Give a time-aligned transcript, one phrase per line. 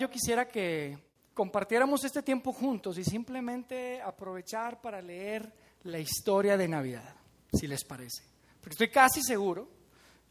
[0.00, 0.96] Yo quisiera que
[1.34, 7.16] compartiéramos este tiempo juntos y simplemente aprovechar para leer la historia de Navidad,
[7.52, 8.22] si les parece.
[8.60, 9.68] Porque estoy casi seguro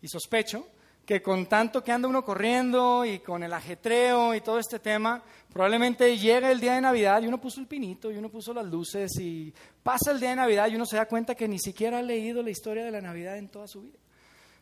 [0.02, 0.66] y sospecho
[1.06, 5.22] que con tanto que anda uno corriendo y con el ajetreo y todo este tema,
[5.52, 8.66] probablemente llega el día de Navidad y uno puso el pinito y uno puso las
[8.66, 9.54] luces y
[9.84, 12.42] pasa el día de Navidad y uno se da cuenta que ni siquiera ha leído
[12.42, 14.00] la historia de la Navidad en toda su vida.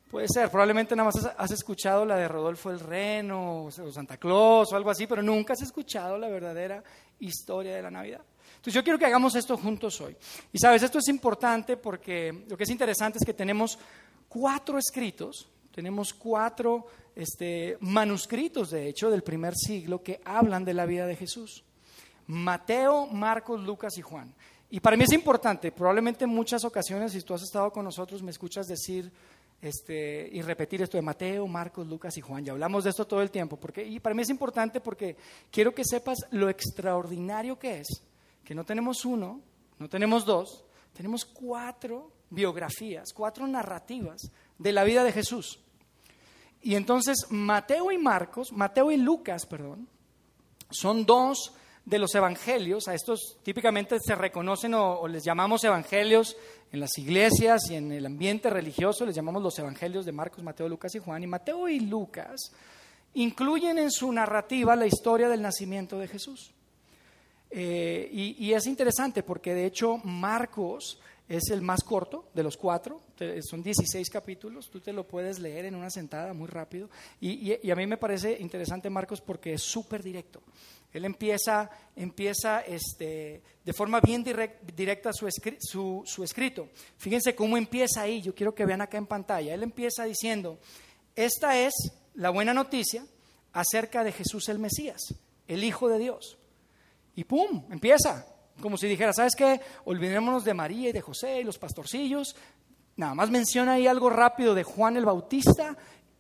[0.10, 4.72] Puede ser, probablemente nada más has escuchado la de Rodolfo el Reno o Santa Claus
[4.72, 6.84] o algo así, pero nunca has escuchado la verdadera
[7.20, 8.22] historia de la Navidad.
[8.56, 10.16] Entonces yo quiero que hagamos esto juntos hoy.
[10.54, 13.80] Y sabes, esto es importante porque lo que es interesante es que tenemos
[14.30, 16.86] cuatro escritos, tenemos cuatro
[17.16, 21.64] este, manuscritos, de hecho, del primer siglo que hablan de la vida de Jesús.
[22.28, 24.34] Mateo, Marcos, Lucas y Juan.
[24.70, 28.24] Y para mí es importante, probablemente en muchas ocasiones, si tú has estado con nosotros,
[28.24, 29.12] me escuchas decir,
[29.62, 32.46] este, y repetir esto de Mateo, Marcos, Lucas y Juan.
[32.46, 33.58] Ya hablamos de esto todo el tiempo.
[33.58, 35.16] Porque, y para mí es importante porque
[35.52, 37.88] quiero que sepas lo extraordinario que es,
[38.44, 39.42] que no tenemos uno,
[39.80, 40.64] no tenemos dos,
[40.94, 45.60] tenemos cuatro biografías, cuatro narrativas de la vida de Jesús.
[46.62, 49.88] Y entonces Mateo y Marcos, Mateo y Lucas, perdón,
[50.70, 51.54] son dos
[51.86, 56.36] de los evangelios, a estos típicamente se reconocen o, les llamamos evangelios
[56.72, 60.68] en las iglesias y en el ambiente religioso, les llamamos los evangelios de Marcos, Mateo,
[60.68, 61.24] Lucas y Juan.
[61.24, 62.52] Y Mateo y Lucas
[63.14, 66.52] incluyen en su narrativa la historia del nacimiento de Jesús.
[67.52, 73.02] Eh, y, es interesante porque de hecho Marcos es el más corto de los cuatro,
[73.42, 76.90] son 16 capítulos, tú te lo puedes leer en una sentada muy rápido.
[77.22, 80.42] y a mí me parece interesante Marcos porque es súper directo.
[80.96, 85.28] Él empieza, empieza este, de forma bien directa su,
[86.24, 86.70] escrito.
[86.98, 89.54] Fíjense cómo empieza ahí, yo quiero que vean acá en pantalla.
[89.54, 90.58] Él empieza diciendo,
[91.14, 91.74] esta es
[92.14, 93.06] la buena noticia
[93.52, 95.02] acerca de Jesús el Mesías,
[95.50, 96.38] el Hijo de Dios.
[97.14, 97.66] Y ¡pum!
[97.72, 98.26] Empieza,
[98.62, 99.60] como si dijera, ¿sabes qué?
[99.84, 102.38] Olvidémonos de María y de José y los pastorcillos.
[102.96, 105.76] Nada más menciona ahí algo rápido de Juan el Bautista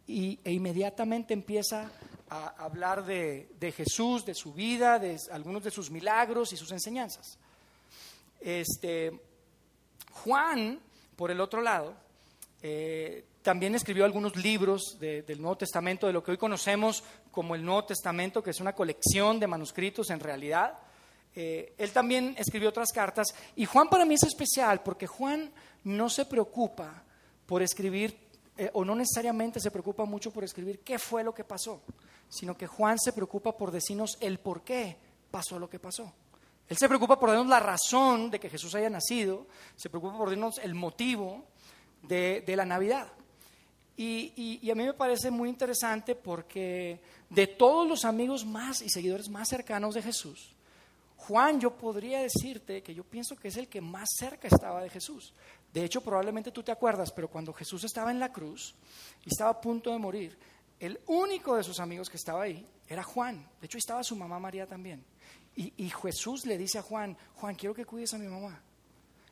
[0.05, 1.89] y, e inmediatamente empieza
[2.35, 7.37] a hablar de, Jesús, de su vida, de algunos de sus milagros y sus enseñanzas.
[8.39, 9.19] Este,
[10.11, 10.79] Juan,
[11.15, 11.95] por el otro lado,
[12.61, 17.63] eh, también escribió algunos libros del Nuevo Testamento, de lo que hoy conocemos como el
[17.63, 20.79] Nuevo Testamento, que es una colección de manuscritos en realidad.
[21.35, 25.51] Eh, él también escribió otras cartas y Juan para mí es especial porque Juan
[25.83, 27.03] no se preocupa
[27.45, 28.17] por escribir
[28.57, 31.81] eh, o no necesariamente se preocupa mucho por escribir qué fue lo que pasó,
[32.29, 34.97] sino que Juan se preocupa por decirnos el por qué
[35.31, 36.13] pasó lo que pasó.
[36.67, 40.29] Él se preocupa por darnos la razón de que Jesús haya nacido, se preocupa por
[40.29, 41.45] darnos el motivo
[42.01, 43.07] de, la Navidad.
[43.97, 46.99] Y, y, a mí me parece muy interesante porque
[47.29, 50.55] de todos los amigos más y seguidores más cercanos de Jesús,
[51.15, 54.89] Juan yo podría decirte que yo pienso que es el que más cerca estaba de
[54.89, 55.33] Jesús.
[55.73, 58.75] De hecho, probablemente tú te acuerdas, pero cuando Jesús estaba en la cruz
[59.25, 60.37] y estaba a punto de morir,
[60.79, 63.47] el único de sus amigos que estaba ahí era Juan.
[63.59, 65.03] De hecho, estaba su mamá María también.
[65.57, 68.61] Y, Jesús le dice a Juan, Juan, quiero que cuides a mi mamá.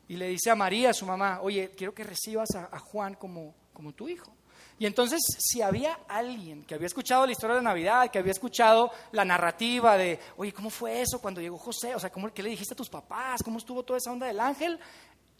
[0.08, 3.92] Y le dice a María, su mamá, oye, quiero que recibas a, Juan como, como
[3.92, 4.34] tu hijo.
[4.80, 8.92] Y entonces, si había alguien que había escuchado la historia de Navidad, que había escuchado
[9.12, 11.94] la narrativa de, oye, ¿cómo fue eso cuando llegó José?
[11.94, 13.44] O sea, ¿cómo, ¿qué le dijiste a tus papás?
[13.44, 14.80] ¿Cómo estuvo toda esa onda del ángel?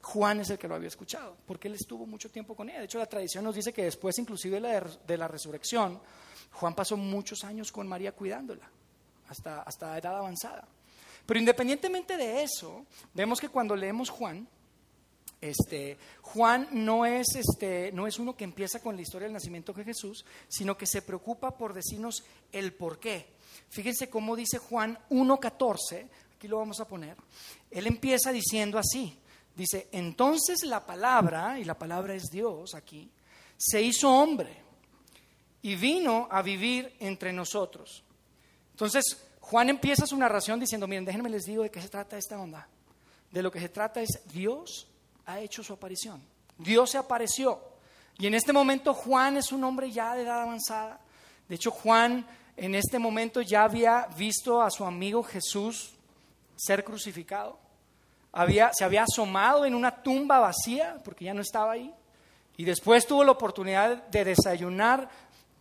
[0.04, 2.80] Juan es el que lo había escuchado, porque él estuvo mucho tiempo con ella.
[2.80, 6.00] De hecho, la tradición nos dice que después, inclusive de la resurrección,
[6.52, 8.70] Juan pasó muchos años con María cuidándola,
[9.30, 10.68] hasta, hasta edad avanzada.
[11.26, 14.46] Pero independientemente de eso, vemos que cuando leemos Juan,
[15.40, 19.72] este, Juan no es, este, no es uno que empieza con la historia del nacimiento
[19.72, 23.28] de Jesús, sino que se preocupa por decirnos el por qué.
[23.70, 27.16] Fíjense cómo dice Juan 1.14, aquí lo vamos a poner.
[27.72, 29.18] Él empieza diciendo así,
[29.56, 33.12] Dice, entonces la palabra, y la palabra es Dios aquí,
[33.58, 34.62] se hizo hombre
[35.62, 38.04] y vino a vivir entre nosotros.
[38.72, 39.04] Entonces,
[39.40, 42.68] Juan empieza su narración diciendo, miren, déjenme les digo de qué se trata esta onda.
[43.32, 44.88] De lo que se trata es Dios
[45.26, 46.22] ha hecho su aparición.
[46.58, 47.62] Dios se apareció.
[48.18, 51.00] Y en este momento Juan es un hombre ya de edad avanzada.
[51.48, 52.26] De hecho, Juan
[52.58, 55.94] en este momento ya había visto a su amigo Jesús
[56.56, 57.63] ser crucificado
[58.74, 61.94] se había asomado en una tumba vacía, porque ya no estaba ahí,
[62.58, 65.10] y después tuvo la oportunidad de desayunar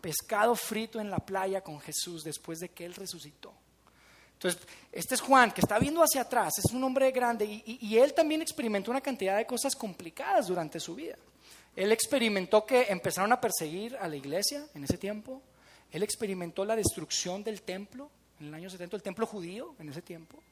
[0.00, 3.52] pescado frito en la playa con Jesús después de que él resucitó.
[4.34, 4.60] Entonces,
[4.90, 8.12] este es Juan, que está viendo hacia atrás, es un hombre grande y, y, él
[8.12, 11.16] también experimentó una cantidad de cosas complicadas durante su vida.
[11.76, 15.40] Él experimentó que empezaron a perseguir a la iglesia en ese tiempo,
[15.92, 18.10] él experimentó la destrucción del templo
[18.40, 20.42] en el año 70, el templo judío en ese tiempo.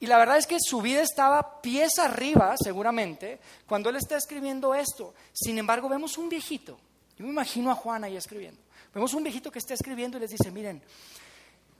[0.00, 4.74] Y la verdad es que su vida estaba pies arriba, seguramente, cuando él está escribiendo
[4.74, 5.14] esto.
[5.32, 6.78] Sin embargo, vemos un viejito.
[7.16, 8.60] Yo me imagino a Juan ahí escribiendo.
[8.94, 10.80] Vemos un viejito que está escribiendo y les dice, miren,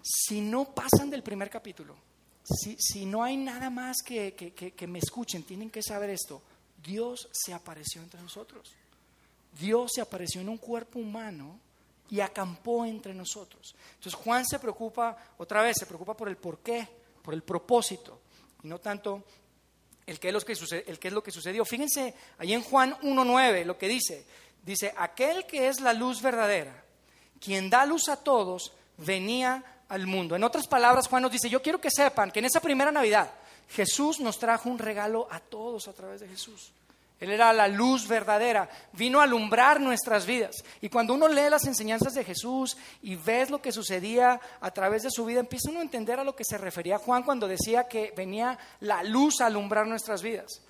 [0.03, 1.97] si no pasan del primer capítulo,
[2.43, 6.43] si, no hay nada más que, que me escuchen, tienen que saber esto.
[6.83, 8.75] Dios se apareció entre nosotros.
[9.59, 11.59] Dios se apareció en un cuerpo humano
[12.11, 13.75] y acampó entre nosotros.
[13.95, 16.89] Entonces Juan se preocupa, otra vez, se preocupa por el porqué,
[17.29, 18.23] por el propósito,
[18.63, 19.23] y no tanto
[20.07, 21.63] el que, es lo que sucedió.
[21.67, 24.25] Fíjense ahí en Juan 1.9 lo que dice.
[24.63, 26.83] Dice, aquel que es la luz verdadera,
[27.39, 30.37] quien da luz a todos, venía al mundo.
[30.37, 33.31] En otras palabras, Juan nos dice, yo quiero que sepan que en esa primera Navidad
[33.69, 36.73] Jesús nos trajo un regalo a todos a través de Jesús.
[37.21, 40.63] Él era la luz verdadera, vino a alumbrar nuestras vidas.
[40.81, 45.03] Y cuando uno lee las enseñanzas de Jesús y ves lo que sucedía a través
[45.03, 47.89] de su vida, empieza uno a entender a lo que se refería Juan cuando decía
[47.89, 50.63] que venía la luz a alumbrar nuestras vidas.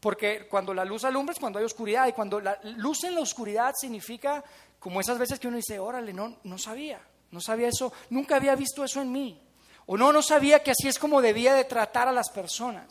[0.00, 3.20] Porque cuando la luz alumbra es cuando hay oscuridad y cuando la luz en la
[3.20, 4.42] oscuridad significa
[4.80, 7.00] como esas veces que uno dice, órale, no, no sabía,
[7.30, 9.40] no sabía eso, nunca había visto eso en mí.
[9.86, 12.88] O no, no sabía que así es como debía de tratar a las personas.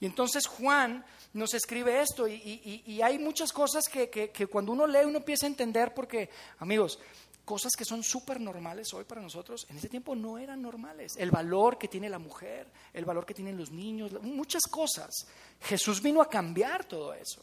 [0.00, 5.18] Y entonces Juan nos escribe esto y, hay muchas cosas que, cuando uno lee uno
[5.18, 6.28] empieza a entender porque,
[6.58, 6.98] amigos,
[7.44, 11.12] cosas que son súper normales hoy para nosotros, en ese tiempo no eran normales.
[11.16, 15.26] El valor que tiene la mujer, el valor que tienen los niños, muchas cosas.
[15.60, 17.42] Jesús vino a cambiar todo eso.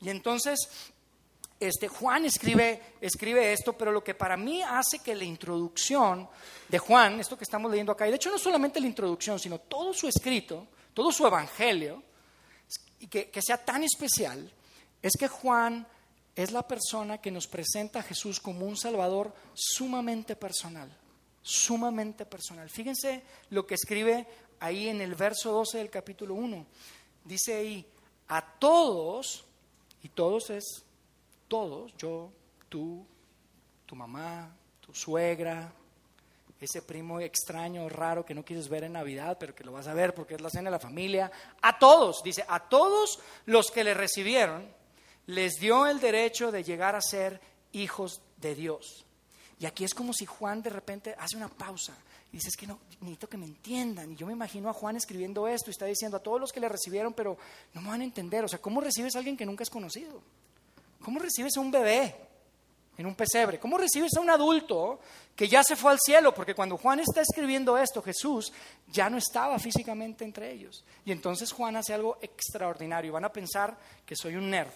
[0.00, 0.58] Y entonces,
[1.58, 6.28] este, Juan escribe, escribe esto, pero lo que para mí hace que la introducción
[6.68, 9.58] de Juan, esto que estamos leyendo acá, y de hecho no solamente la introducción, sino
[9.58, 12.02] todo su escrito, todo su evangelio,
[13.00, 14.50] y que, sea tan especial
[15.02, 15.86] es que Juan
[16.34, 20.90] es la persona que nos presenta a Jesús como un Salvador sumamente personal,
[21.42, 22.68] sumamente personal.
[22.70, 24.26] Fíjense lo que escribe
[24.60, 26.66] ahí en el verso 12 del capítulo 1.
[27.24, 27.86] Dice ahí,
[28.28, 29.44] a todos,
[30.02, 30.84] y todos es
[31.48, 32.30] todos, yo,
[32.68, 33.04] tú,
[33.86, 35.72] tu mamá, tu suegra,
[36.60, 39.94] ese primo extraño, raro que no quieres ver en Navidad, pero que lo vas a
[39.94, 41.30] ver porque es la cena de la familia.
[41.62, 44.68] A todos, dice, a todos los que le recibieron,
[45.26, 47.40] les dio el derecho de llegar a ser
[47.72, 49.04] hijos de Dios.
[49.60, 51.94] Y aquí es como si Juan de repente hace una pausa
[52.32, 54.12] y dice, que no, necesito que me entiendan.
[54.12, 56.60] Y yo me imagino a Juan escribiendo esto y está diciendo a todos los que
[56.60, 57.38] le recibieron, pero
[57.72, 58.44] no me van a entender.
[58.44, 60.20] O sea, ¿cómo recibes a alguien que nunca has conocido?
[61.02, 62.27] ¿Cómo recibes a un bebé?
[62.98, 63.58] En un pesebre?
[63.58, 65.00] ¿Cómo recibes a un adulto
[65.34, 66.34] que ya se fue al cielo?
[66.34, 68.52] Porque cuando Juan está escribiendo esto, Jesús
[68.88, 70.84] ya no estaba físicamente entre ellos.
[71.04, 73.12] Y entonces Juan hace algo extraordinario.
[73.12, 74.72] Van a pensar que soy un nerd.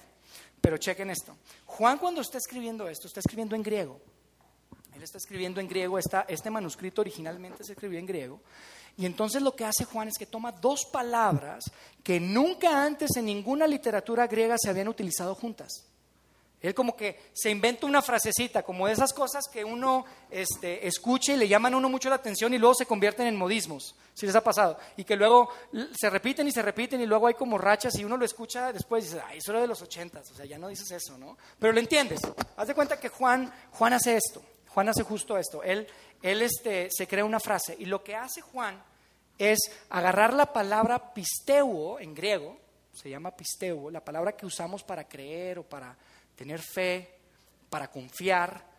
[0.61, 1.37] Pero chequen esto.
[1.67, 4.01] Juan cuando está escribiendo esto, está escribiendo en griego.
[4.95, 8.41] Él está escribiendo en griego, este manuscrito originalmente se escribió en griego.
[8.97, 11.65] Y entonces lo que hace Juan es que toma dos palabras
[12.05, 15.87] que nunca antes en ninguna literatura griega se habían utilizado juntas.
[16.63, 21.33] Él como que se inventa una frasecita, como de esas cosas que uno este, escucha
[21.35, 24.27] y le llaman a uno mucho la atención y luego se convierten en modismos, si
[24.27, 25.51] les ha pasado, y que luego
[25.99, 29.05] se repiten y se repiten y luego hay como rachas y uno lo escucha después
[29.05, 31.37] y dice, ay, eso era de los ochentas, o sea, ya no dices eso, ¿no?
[31.59, 32.21] Pero lo entiendes.
[32.57, 35.89] Haz de cuenta que Juan, Juan hace esto, Juan hace justo esto, él,
[36.23, 38.81] él este, se crea una frase y lo que hace Juan
[39.37, 39.59] es
[39.91, 42.57] agarrar la palabra pisteuo en griego,
[42.95, 45.97] se llama pisteuo, la palabra que usamos para creer o para
[46.37, 47.19] tener fe,
[47.69, 48.73] para confiar,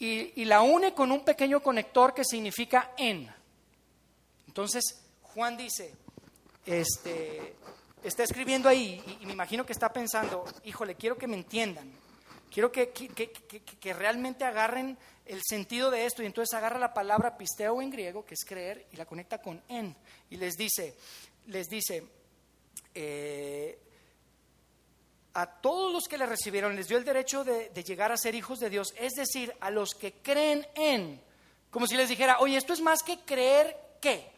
[0.00, 3.30] y, la une con un pequeño conector que significa en.
[4.46, 5.94] Entonces, Juan dice,
[6.64, 7.54] este,
[8.02, 11.92] está escribiendo ahí y, me imagino que está pensando, híjole, quiero que me entiendan,
[12.50, 17.82] quiero que, que, realmente agarren el sentido de esto y entonces agarra la palabra pisteo
[17.82, 19.94] en griego, que es creer, y la conecta con en,
[20.30, 20.96] y les dice,
[21.48, 22.06] les dice,
[22.94, 23.78] eh,
[25.34, 28.58] a todos los que le recibieron les dio el derecho de, llegar a ser hijos
[28.58, 31.20] de Dios, es decir, a los que creen en,
[31.70, 34.30] como si les dijera, oye, esto es más que creer que,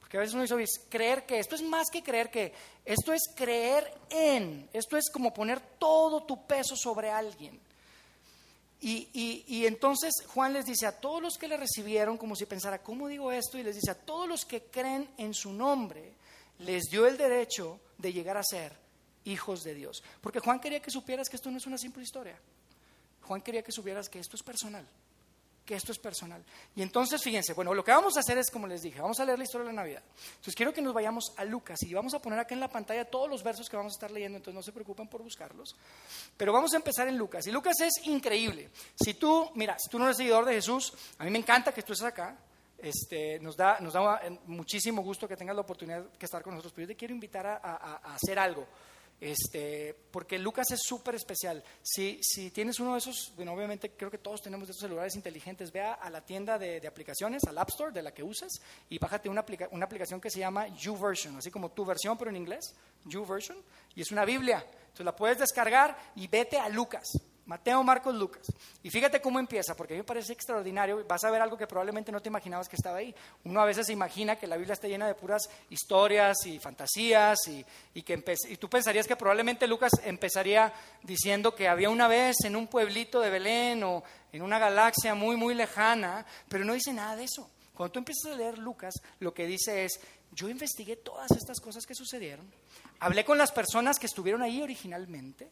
[0.00, 2.52] porque a veces uno dice, creer que, esto es más que creer que,
[2.84, 7.58] esto es creer en, esto es como poner todo tu peso sobre alguien.
[8.80, 12.80] Y, y, entonces Juan les dice a todos los que le recibieron, como si pensara,
[12.80, 13.58] ¿cómo digo esto?
[13.58, 16.12] Y les dice a todos los que creen en su nombre,
[16.60, 18.87] les dio el derecho de llegar a ser
[19.28, 20.02] hijos de Dios.
[20.20, 22.38] Porque Juan quería que supieras que esto no es una simple historia.
[23.28, 24.86] Juan quería que supieras que esto es personal,
[25.66, 26.42] que esto es personal.
[26.74, 29.24] Y entonces, fíjense, bueno, lo que vamos a hacer es, como les dije, vamos a
[29.26, 30.02] leer la historia de la Navidad.
[30.30, 33.04] Entonces quiero que nos vayamos a Lucas y vamos a poner acá en la pantalla
[33.04, 35.76] todos los versos que vamos a estar leyendo, entonces no se preocupen por buscarlos.
[36.38, 37.46] Pero vamos a empezar en Lucas.
[37.46, 38.70] Y Lucas es increíble.
[38.98, 41.82] Si tú, mira, si tú no eres seguidor de Jesús, a mí me encanta que
[41.82, 42.34] tú estés acá.
[42.78, 46.72] Este, nos, da, nos da muchísimo gusto que tengas la oportunidad de estar con nosotros,
[46.72, 48.66] pero yo te quiero invitar a hacer algo.
[49.20, 51.62] Este, porque Lucas es súper especial.
[51.82, 55.16] Si, si, tienes uno de esos, bueno, obviamente creo que todos tenemos de esos celulares
[55.16, 58.52] inteligentes, vea a la tienda de, aplicaciones, al App Store de la que usas,
[58.88, 62.36] y bájate una, una aplicación que se llama YouVersion, así como tu versión, pero en
[62.36, 62.74] inglés,
[63.06, 63.58] YouVersion,
[63.96, 64.64] y es una Biblia.
[64.64, 67.06] Entonces la puedes descargar y vete a Lucas.
[67.48, 68.46] Mateo, Marcos, Lucas.
[68.82, 71.02] Y fíjate cómo empieza, porque a mí me parece extraordinario.
[71.08, 73.14] Vas a ver algo que probablemente no te imaginabas que estaba ahí.
[73.44, 77.38] Uno a veces se imagina que la Biblia está llena de puras historias y fantasías,
[77.48, 82.54] y, que y tú pensarías que probablemente Lucas empezaría diciendo que había una vez en
[82.54, 87.16] un pueblito de Belén o en una galaxia muy, muy lejana, pero no dice nada
[87.16, 87.48] de eso.
[87.72, 89.98] Cuando tú empiezas a leer Lucas, lo que dice es,
[90.32, 92.46] yo investigué todas estas cosas que sucedieron,
[93.00, 95.48] hablé con las personas que estuvieron ahí originalmente,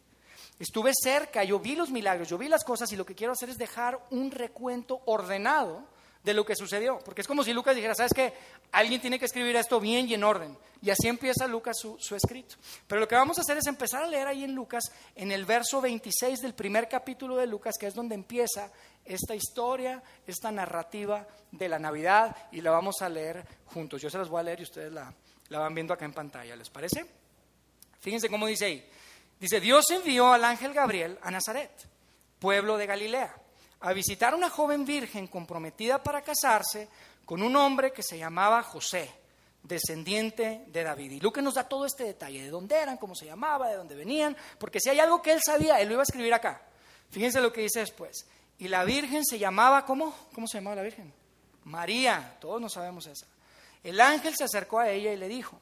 [0.59, 3.51] Estuve cerca, yo vi los milagros, yo vi las cosas y lo que quiero hacer
[3.51, 5.85] es dejar un recuento ordenado
[6.27, 6.99] de lo que sucedió.
[7.05, 8.33] Porque es como si Lucas dijera, ¿sabes qué?
[8.73, 10.59] Alguien tiene que escribir esto bien y en orden.
[10.83, 12.57] Y así empieza Lucas su, su, escrito.
[12.87, 14.85] Pero lo que vamos a hacer es empezar a leer ahí en Lucas,
[15.15, 18.71] en el verso 26 del primer capítulo de Lucas, que es donde empieza
[19.05, 24.03] esta historia, esta narrativa de la Navidad, y la vamos a leer juntos.
[24.03, 25.15] Yo se las voy a leer y ustedes la,
[25.49, 26.57] la van viendo acá en pantalla.
[26.57, 27.07] ¿Les parece?
[28.01, 28.91] Fíjense cómo dice ahí.
[29.39, 31.71] Dice, Dios envió al ángel Gabriel a Nazaret,
[32.39, 33.35] pueblo de Galilea,
[33.81, 36.89] a visitar a una joven virgen comprometida para casarse
[37.25, 39.11] con un hombre que se llamaba José,
[39.63, 41.13] descendiente de David.
[41.13, 43.95] Y Lucas nos da todo este detalle, de dónde eran, cómo se llamaba, de dónde
[43.95, 46.63] venían, porque si hay algo que él sabía, él lo iba a escribir acá.
[47.11, 48.27] Fíjense lo que dice después.
[48.59, 50.15] Y la virgen se llamaba, ¿cómo?
[50.35, 51.13] ¿Cómo se llamaba la virgen?
[51.65, 53.27] María, todos no sabemos esa.
[53.83, 55.61] El ángel se acercó a ella y le dijo,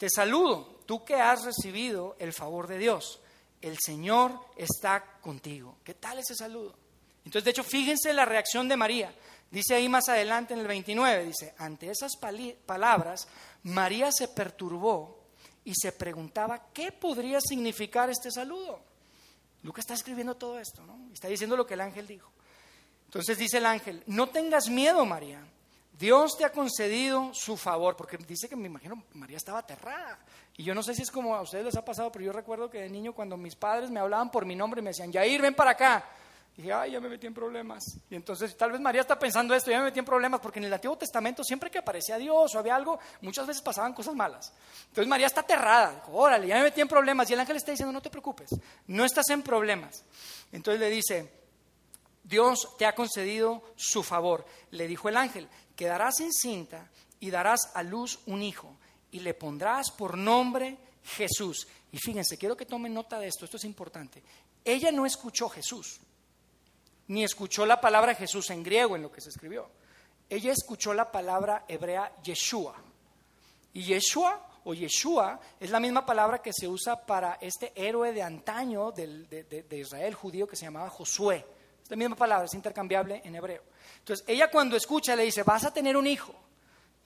[0.00, 3.20] te saludo, tú que has recibido el favor de Dios.
[3.60, 5.76] El Señor está contigo.
[5.84, 6.74] ¿Qué tal ese saludo?
[7.22, 9.14] Entonces, de hecho, fíjense la reacción de María.
[9.50, 12.12] Dice ahí más adelante en el 29, dice, ante esas
[12.64, 13.28] palabras,
[13.64, 15.18] María se perturbó
[15.66, 18.80] y se preguntaba qué podría significar este saludo.
[19.62, 21.10] Lucas está escribiendo todo esto, ¿no?
[21.12, 22.32] Está diciendo lo que el ángel dijo.
[23.04, 25.46] Entonces dice el ángel, no tengas miedo, María,
[26.00, 30.18] Dios te ha concedido su favor, porque dice que me imagino María estaba aterrada.
[30.56, 32.70] Y yo no sé si es como a ustedes les ha pasado, pero yo recuerdo
[32.70, 35.42] que de niño cuando mis padres me hablaban por mi nombre y me decían, Yair,
[35.42, 36.02] ven para acá.
[36.56, 37.84] Dije, ay, ya me metí en problemas.
[38.08, 40.64] Y entonces tal vez María está pensando esto, ya me metí en problemas, porque en
[40.64, 44.54] el Antiguo Testamento siempre que aparecía Dios o había algo, muchas veces pasaban cosas malas.
[44.88, 47.28] Entonces María está aterrada, dijo, órale, ya me metí en problemas.
[47.28, 48.48] Y el ángel está diciendo, no te preocupes,
[48.86, 50.02] no estás en problemas.
[50.50, 51.30] Entonces le dice,
[52.24, 54.46] Dios te ha concedido su favor.
[54.70, 55.48] Le dijo el ángel,
[55.80, 58.76] quedarás encinta y darás a luz un hijo
[59.12, 61.66] y le pondrás por nombre Jesús.
[61.90, 64.22] Y fíjense, quiero que tomen nota de esto, esto es importante.
[64.62, 65.98] Ella no escuchó Jesús,
[67.08, 69.70] ni escuchó la palabra Jesús en griego en lo que se escribió.
[70.28, 72.74] Ella escuchó la palabra hebrea Yeshua.
[73.72, 78.22] Y Yeshua o Yeshua es la misma palabra que se usa para este héroe de
[78.22, 81.46] antaño de Israel judío que se llamaba Josué.
[81.90, 83.62] La misma palabra, es intercambiable en hebreo.
[83.98, 86.32] Entonces, ella cuando escucha le dice, vas a tener un hijo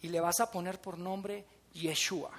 [0.02, 2.30] y le vas a poner por nombre Yeshua.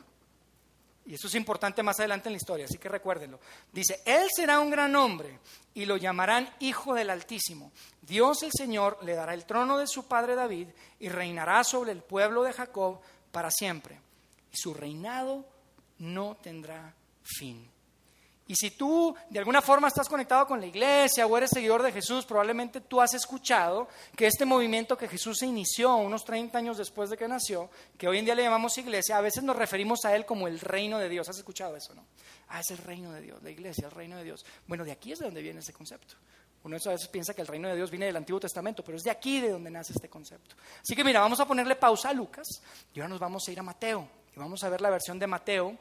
[1.07, 3.39] Y eso es importante más adelante en la historia, así que recuérdenlo.
[3.71, 5.39] Dice, Él será un gran hombre
[5.73, 7.71] y lo llamarán Hijo del Altísimo.
[8.01, 10.67] Dios el Señor le dará el trono de su padre David
[10.99, 13.99] y reinará sobre el pueblo de Jacob para siempre.
[14.51, 15.45] Y su reinado
[15.99, 17.74] no tendrá fin.
[18.47, 21.91] Y si tú de alguna forma estás conectado con la iglesia o eres seguidor de
[21.91, 26.77] Jesús, probablemente tú has escuchado que este movimiento que Jesús se inició unos 30 años
[26.77, 30.05] después de que nació, que hoy en día le llamamos iglesia, a veces nos referimos
[30.05, 31.27] a él como el reino de Dios.
[31.27, 32.05] ¿Has escuchado eso, no?
[32.49, 34.45] Ah, es el reino de Dios, la iglesia, el reino de Dios.
[34.67, 36.15] Bueno, de aquí es de donde viene ese concepto.
[36.65, 39.03] Uno a veces piensa que el reino de Dios viene del Antiguo Testamento, pero es
[39.03, 40.55] de aquí de donde nace este concepto.
[40.81, 42.47] Así que mira, vamos a ponerle pausa a Lucas
[42.91, 44.07] y ahora nos vamos a ir a Mateo.
[44.35, 45.77] Y vamos a ver la versión de Mateo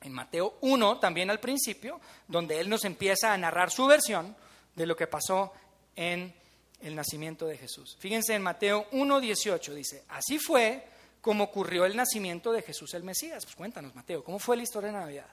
[0.00, 4.34] en Mateo 1, también al principio, donde él nos empieza a narrar su versión
[4.74, 5.52] de lo que pasó
[5.96, 6.34] en
[6.80, 7.96] el nacimiento de Jesús.
[7.98, 10.86] Fíjense en Mateo 1, 18, dice, así fue
[11.20, 13.44] como ocurrió el nacimiento de Jesús el Mesías.
[13.44, 15.26] Pues cuéntanos, Mateo, ¿cómo fue la historia de Navidad?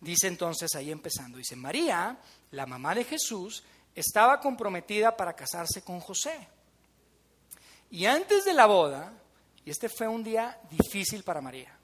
[0.00, 2.16] Dice entonces ahí empezando, dice, María,
[2.52, 6.48] la mamá de Jesús, estaba comprometida para casarse con José.
[7.90, 9.12] Y antes de la boda,
[9.64, 11.76] y este fue un día difícil para María,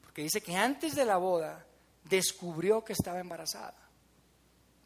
[0.00, 1.65] porque dice que antes de la boda
[2.08, 3.76] descubrió que estaba embarazada.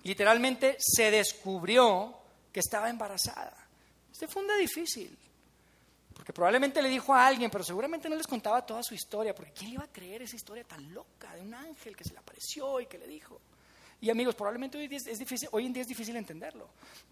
[0.02, 2.16] Literalmente se descubrió
[2.52, 3.56] que estaba embarazada.
[4.10, 5.16] Este fue un día difícil,
[6.14, 9.52] porque probablemente le dijo a alguien, pero seguramente no les contaba toda su historia, porque
[9.52, 12.80] ¿quién iba a creer esa historia tan loca de un ángel que se le apareció
[12.80, 13.40] y que le dijo?
[14.00, 16.68] Y amigos, probablemente hoy, es difícil, hoy en día es difícil entenderlo,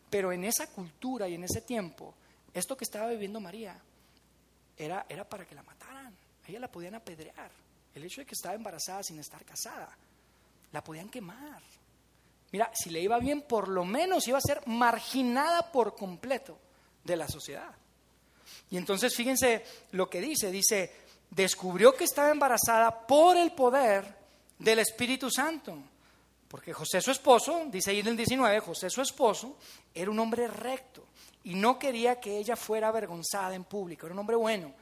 [0.08, 2.14] pero en esa cultura y en ese tiempo,
[2.54, 3.78] esto que estaba viviendo María
[4.76, 6.16] era, era para que la mataran.
[6.46, 7.50] ella la podían apedrear.
[7.98, 9.88] El hecho de que estaba embarazada sin estar casada,
[10.70, 11.60] la podían quemar.
[12.52, 16.56] Mira, si le iba bien, por lo menos iba a ser marginada por completo
[17.02, 17.74] de la sociedad.
[18.70, 20.92] Y entonces fíjense lo que dice, dice,
[21.28, 24.16] descubrió que estaba embarazada por el poder
[24.60, 25.76] del Espíritu Santo.
[26.46, 29.56] Porque José su esposo, dice ahí en el 19, José su esposo
[29.92, 31.04] era un hombre recto
[31.42, 34.72] y no quería que ella fuera avergonzada en público, era un hombre bueno,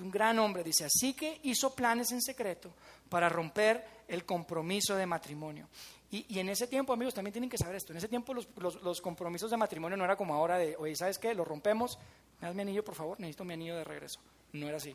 [0.00, 2.72] un gran hombre, dice, así que hizo planes en secreto
[3.08, 5.68] para romper el compromiso de matrimonio.
[6.10, 8.46] Y, en ese tiempo, amigos, también tienen que saber esto, en ese tiempo los,
[8.82, 11.34] los, compromisos de matrimonio no era como ahora de, oye, ¿sabes qué?
[11.34, 11.98] Lo rompemos,
[12.38, 14.20] me das mi anillo, por favor, necesito mi anillo de regreso.
[14.52, 14.94] No era así.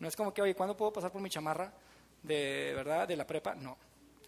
[0.00, 1.72] No es como que, oye, ¿cuándo puedo pasar por mi chamarra
[2.24, 3.06] de, ¿verdad?
[3.06, 3.54] de la prepa?
[3.54, 3.76] No.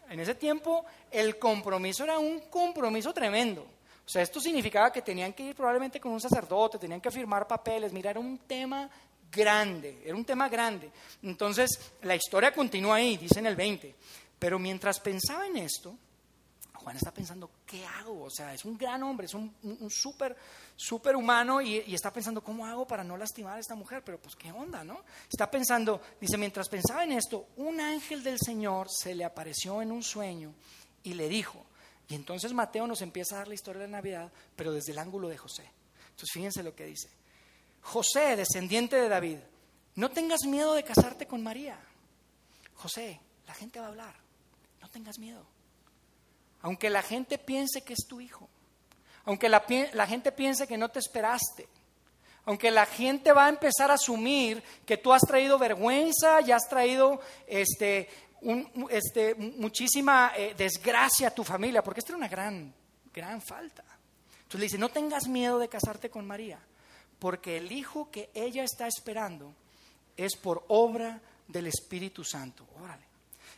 [0.08, 3.62] En ese tiempo el compromiso era un compromiso tremendo.
[3.62, 7.46] O sea, esto significaba que tenían que ir probablemente con un sacerdote, tenían que firmar
[7.46, 8.90] papeles, mira, era un tema
[9.30, 10.90] grande, era un tema grande.
[11.22, 11.68] Entonces,
[12.02, 13.94] la historia continúa ahí, dice en el 20.
[14.38, 15.96] Pero mientras pensaba en esto,
[16.74, 18.22] Juan está pensando, ¿qué hago?
[18.24, 19.54] O sea, es un gran hombre, es un,
[19.90, 20.34] súper,
[20.74, 24.02] súper humano y, y, está pensando, ¿cómo hago para no lastimar a esta mujer?
[24.02, 25.04] Pero pues, ¿qué onda, no?
[25.30, 29.92] Está pensando, dice, mientras pensaba en esto, un ángel del Señor se le apareció en
[29.92, 30.54] un sueño
[31.02, 31.66] y le dijo,
[32.08, 34.98] y entonces Mateo nos empieza a dar la historia de la Navidad, pero desde el
[34.98, 35.70] ángulo de José.
[36.00, 37.08] Entonces, fíjense lo que dice.
[37.82, 39.38] José, descendiente de David,
[39.94, 41.78] no tengas miedo de casarte con María.
[42.74, 44.14] José, la gente va a hablar,
[44.80, 45.44] no tengas miedo.
[46.62, 48.48] Aunque la gente piense que es tu hijo,
[49.24, 49.60] aunque la,
[50.06, 51.68] gente piense que no te esperaste,
[52.44, 56.68] aunque la gente va a empezar a asumir que tú has traído vergüenza y has
[56.68, 58.08] traído este,
[58.88, 62.74] este, muchísima eh, desgracia a tu familia, porque esta era una gran,
[63.12, 63.84] gran falta.
[64.32, 66.58] Entonces le dice, no tengas miedo de casarte con María,
[67.20, 69.54] porque el hijo que ella está esperando
[70.16, 72.66] es por obra del Espíritu Santo.
[72.80, 73.04] Órale.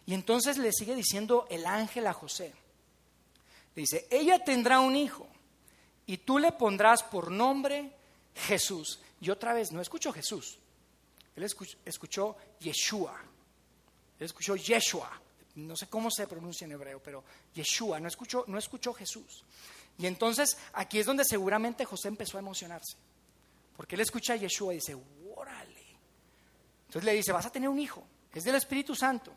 [0.05, 2.53] Y entonces le sigue diciendo el ángel a José.
[3.75, 5.27] Dice, ella tendrá un hijo
[6.07, 7.92] y tú le pondrás por nombre
[8.35, 9.01] Jesús.
[9.20, 10.59] Y otra vez, no escuchó Jesús,
[11.37, 11.44] él
[11.85, 13.18] escuchó, Yeshua.
[14.18, 15.11] Él escuchó Yeshua.
[15.55, 19.44] No sé cómo se pronuncia en hebreo, pero Yeshua, no escuchó, no escuchó Jesús.
[19.98, 22.96] Y entonces aquí es donde seguramente José empezó a emocionarse.
[23.76, 24.96] Porque él escucha a Yeshua y dice,
[25.35, 25.87] órale.
[26.87, 29.32] Entonces le dice, vas a tener un hijo, es del Espíritu Santo.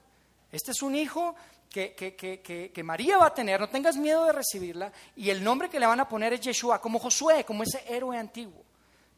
[0.51, 1.35] Este es un hijo
[1.69, 5.85] que, María va a tener, no tengas miedo de recibirla, y el nombre que le
[5.85, 8.63] van a poner es Yeshua, como Josué, como ese héroe antiguo.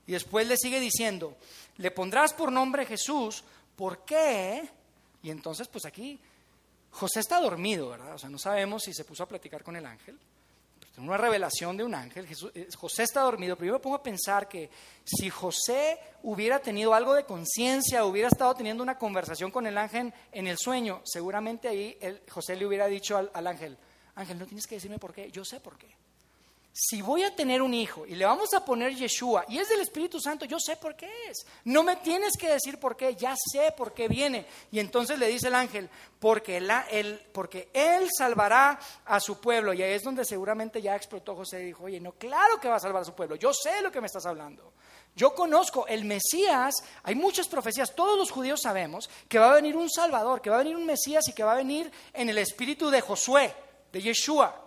[0.08, 1.38] Y después le sigue diciendo,
[1.77, 3.43] le pondrás por nombre Jesús,
[3.75, 4.67] ¿por qué?
[5.21, 6.19] Y entonces, pues aquí,
[6.91, 8.15] José está dormido, ¿verdad?
[8.15, 10.17] O sea, no sabemos si se puso a platicar con el ángel,
[10.97, 12.27] una revelación de un ángel.
[12.53, 14.69] Eh, José está dormido, pero yo me pongo a pensar que
[15.03, 20.13] si José hubiera tenido algo de conciencia, hubiera estado teniendo una conversación con el ángel
[20.31, 21.97] en el sueño, seguramente ahí
[22.29, 23.77] José le hubiera dicho al ángel,
[24.15, 25.95] ángel, no tienes que decirme por qué, yo sé por qué
[26.80, 29.80] si voy a tener un hijo y le vamos a poner Yeshua y es del
[29.80, 31.44] Espíritu Santo, yo sé por qué es.
[31.63, 34.46] No me tienes que decir por qué, ya sé por qué viene.
[34.72, 39.74] Y entonces le dice el ángel, porque, él, porque él salvará a su pueblo.
[39.74, 42.76] Y ahí es donde seguramente ya explotó José y dijo, oye, no, claro que va
[42.76, 43.38] a salvar a su pueblo.
[43.38, 44.74] Yo sé lo que me estás hablando.
[45.16, 49.76] Yo conozco el Mesías, hay muchas profecías, todos los judíos sabemos que va a venir
[49.76, 52.38] un Salvador, que va a venir un Mesías y que va a venir en el
[52.38, 53.52] espíritu de Josué,
[53.92, 54.66] de Yeshua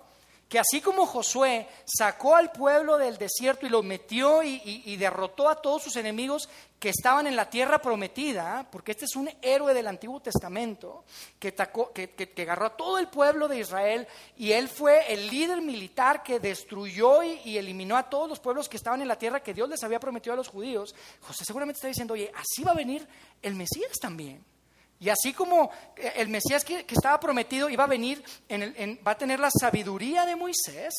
[0.51, 5.63] que así como Josué sacó al pueblo del desierto y lo metió y, derrotó a
[5.63, 6.49] todos sus enemigos
[6.81, 11.05] que estaban en la tierra prometida, porque este es un héroe del Antiguo Testamento,
[11.39, 16.25] que, que, agarró a todo el pueblo de Israel y él fue el líder militar
[16.25, 19.55] que destruyó y, y, eliminó a todos los pueblos que estaban en la tierra que
[19.55, 22.75] Dios les había prometido a los judíos, José seguramente está diciendo, oye, así va a
[22.75, 23.07] venir
[23.41, 24.45] el Mesías también.
[25.01, 28.23] Y así como eh, el Mesías que, estaba prometido iba a venir,
[29.07, 30.95] va a tener la sabiduría de Moisés,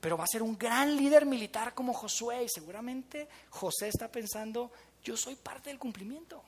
[0.00, 2.44] pero va a ser un gran líder militar como Josué.
[2.44, 4.70] Y seguramente José está pensando,
[5.02, 6.42] yo soy parte del cumplimiento.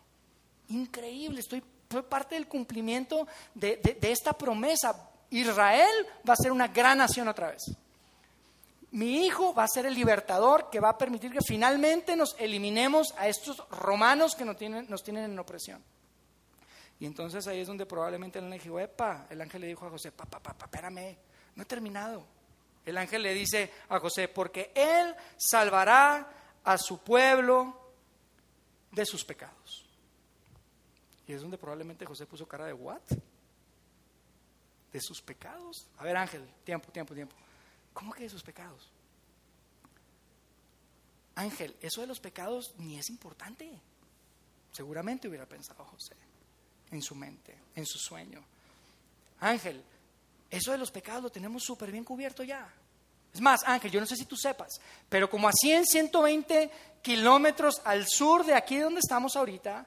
[0.69, 5.11] Increíble, estoy, soy parte del cumplimiento de, de esta promesa.
[5.31, 7.63] Israel va a ser una gran nación otra vez.
[8.93, 13.15] Mi hijo va a ser el libertador que va a permitir que finalmente nos eliminemos
[13.17, 15.83] a estos romanos que nos tienen, nos tienen en opresión.
[17.01, 19.91] Y entonces ahí es donde probablemente el ángel dijo, epa, el ángel le dijo a
[19.91, 21.17] José, papá, papá, espérame,
[21.57, 22.27] no he terminado.
[22.85, 26.31] El ángel le dice a José, porque él salvará
[26.63, 27.75] a su pueblo
[28.93, 29.87] de sus pecados.
[31.27, 33.01] Y es donde probablemente José puso cara de, ¿what?
[34.93, 35.89] De sus pecados.
[35.97, 37.35] A ver, ángel, tiempo, tiempo, tiempo.
[37.95, 38.91] ¿Cómo que de sus pecados?
[41.35, 43.81] Ángel, eso de los pecados ni es importante.
[44.71, 46.15] Seguramente hubiera pensado José
[46.91, 48.45] en su mente, en su sueño.
[49.41, 49.83] Ángel,
[50.51, 52.69] eso de los pecados lo tenemos súper bien cubierto ya.
[53.33, 57.81] Es más, Ángel, yo no sé si tú sepas, pero como a 100, 120 kilómetros
[57.85, 59.87] al sur de aquí donde estamos ahorita,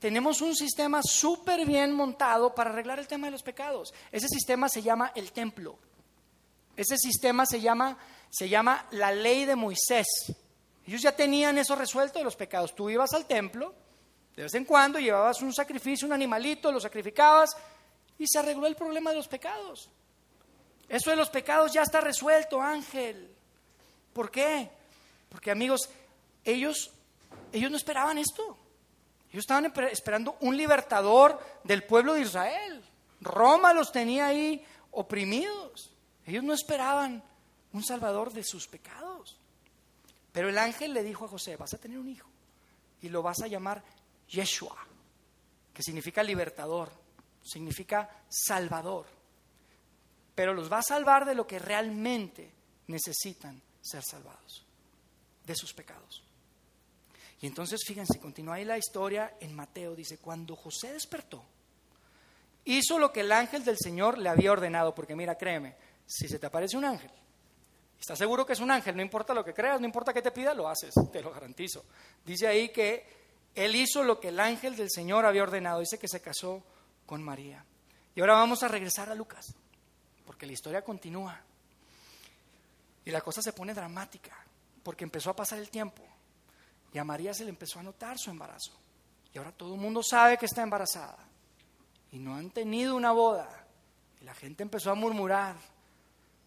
[0.00, 3.92] tenemos un sistema súper bien montado para arreglar el tema de los pecados.
[4.10, 5.78] Ese sistema se llama el templo.
[6.74, 7.98] Ese sistema se llama,
[8.30, 10.06] se llama la ley de Moisés.
[10.86, 12.74] Ellos ya tenían eso resuelto de los pecados.
[12.74, 13.74] Tú ibas al templo,
[14.36, 17.50] de vez en cuando llevabas un sacrificio, un animalito, lo sacrificabas
[18.18, 19.88] y se arregló el problema de los pecados.
[20.88, 23.30] Eso de los pecados ya está resuelto, Ángel.
[24.12, 24.70] ¿Por qué?
[25.28, 25.88] Porque amigos,
[26.44, 26.90] ellos,
[27.52, 28.56] ellos no esperaban esto.
[29.30, 32.82] Ellos estaban esperando un libertador del pueblo de Israel.
[33.20, 35.90] Roma los tenía ahí oprimidos.
[36.26, 37.22] Ellos no esperaban
[37.72, 39.38] un salvador de sus pecados.
[40.32, 42.28] Pero el ángel le dijo a José, vas a tener un hijo
[43.02, 43.82] y lo vas a llamar
[44.30, 44.78] Yeshua,
[45.74, 46.90] que significa libertador,
[47.42, 49.06] significa salvador.
[50.34, 52.52] Pero los va a salvar de lo que realmente
[52.86, 54.64] necesitan ser salvados,
[55.44, 56.22] de sus pecados.
[57.40, 61.42] Y entonces, fíjense, continúa ahí la historia en Mateo, dice, cuando José despertó,
[62.64, 65.74] hizo lo que el ángel del Señor le había ordenado, porque mira, créeme,
[66.06, 67.10] si se te aparece un ángel,
[67.98, 70.30] estás seguro que es un ángel, no importa lo que creas, no importa qué te
[70.30, 71.84] pida, lo haces, te lo garantizo.
[72.24, 73.19] Dice ahí que
[73.54, 76.62] él hizo lo que el ángel del Señor había ordenado, dice que se casó
[77.06, 77.64] con María.
[78.14, 79.54] Y ahora vamos a regresar a Lucas,
[80.24, 81.40] porque la historia continúa.
[83.04, 84.36] Y la cosa se pone dramática,
[84.82, 86.02] porque empezó a pasar el tiempo.
[86.92, 88.72] Y a María se le empezó a notar su embarazo.
[89.32, 91.18] Y ahora todo el mundo sabe que está embarazada.
[92.12, 93.66] Y no han tenido una boda.
[94.20, 95.56] Y la gente empezó a murmurar.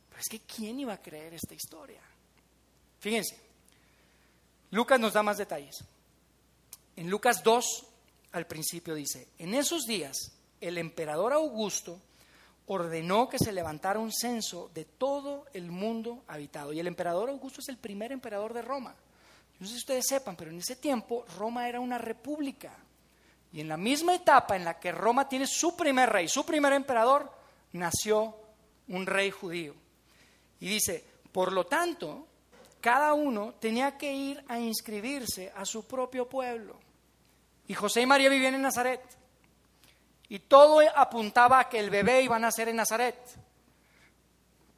[0.10, 2.02] Pero es que ¿quién iba a creer esta historia?
[3.00, 3.40] Fíjense,
[4.72, 5.84] Lucas nos da más detalles.
[6.96, 7.86] En Lucas 2,
[8.34, 12.00] al principio dice, en esos días el emperador Augusto
[12.68, 16.72] ordenó que se levantara un censo de todo el mundo habitado.
[16.72, 18.96] Y el emperador Augusto es el primer emperador de Roma.
[19.60, 22.76] No sé si ustedes sepan, pero en ese tiempo Roma era una república.
[23.52, 26.74] Y en la misma etapa en la que Roma tiene su primer rey, su primer
[26.74, 27.32] emperador,
[27.74, 28.36] nació
[28.88, 29.76] un rey judío.
[30.60, 32.28] Y dice, por lo tanto,
[32.84, 36.78] cada uno tenía que ir a inscribirse a su propio pueblo.
[37.66, 39.00] Y José y María vivían en Nazaret.
[40.28, 43.16] Y todo apuntaba a que el bebé iba a nacer en Nazaret.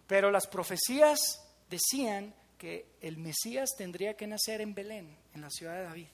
[0.05, 1.17] Pero las profecías
[1.67, 6.07] decían que el Mesías tendría que nacer en Belén, en la ciudad de David.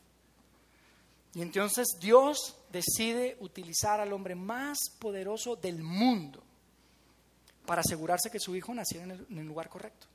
[1.33, 6.41] Y entonces Dios decide utilizar al hombre más poderoso del mundo
[7.65, 10.07] para asegurarse que su hijo naciera en el, lugar correcto.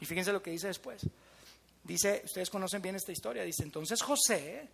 [0.00, 1.02] Y fíjense lo que dice después.
[1.84, 4.68] Dice, ustedes conocen bien esta historia, dice, entonces José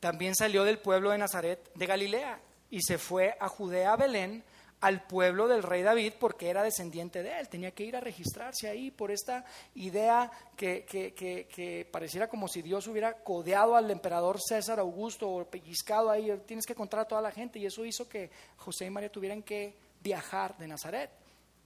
[0.00, 2.40] también salió del pueblo de Nazaret de Galilea
[2.70, 4.42] y se fue a Judea, a Belén,
[4.80, 7.48] al pueblo del rey David porque era descendiente de él.
[7.48, 9.44] Tenía que ir a registrarse ahí por esta
[9.74, 16.10] idea que, que, pareciera como si Dios hubiera codeado al emperador César Augusto o pellizcado
[16.10, 16.32] ahí.
[16.46, 19.42] Tienes que encontrar a toda la gente y eso hizo que José y María tuvieran
[19.42, 21.10] que viajar de Nazaret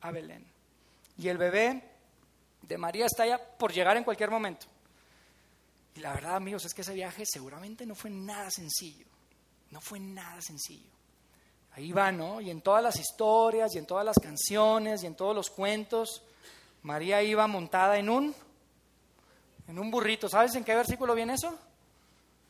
[0.00, 0.44] a Belén.
[1.18, 1.82] Y el bebé
[2.62, 4.66] de María está ya por llegar en cualquier momento.
[5.94, 9.06] Y la verdad, amigos, es que ese viaje seguramente no fue nada sencillo.
[9.70, 10.90] No fue nada sencillo.
[11.74, 12.40] Ahí va, ¿no?
[12.40, 16.22] Y en todas las historias, y en todas las canciones, y en todos los cuentos,
[16.82, 18.34] María iba montada en un,
[19.68, 20.28] en un burrito.
[20.28, 21.58] ¿Sabes en qué versículo viene eso?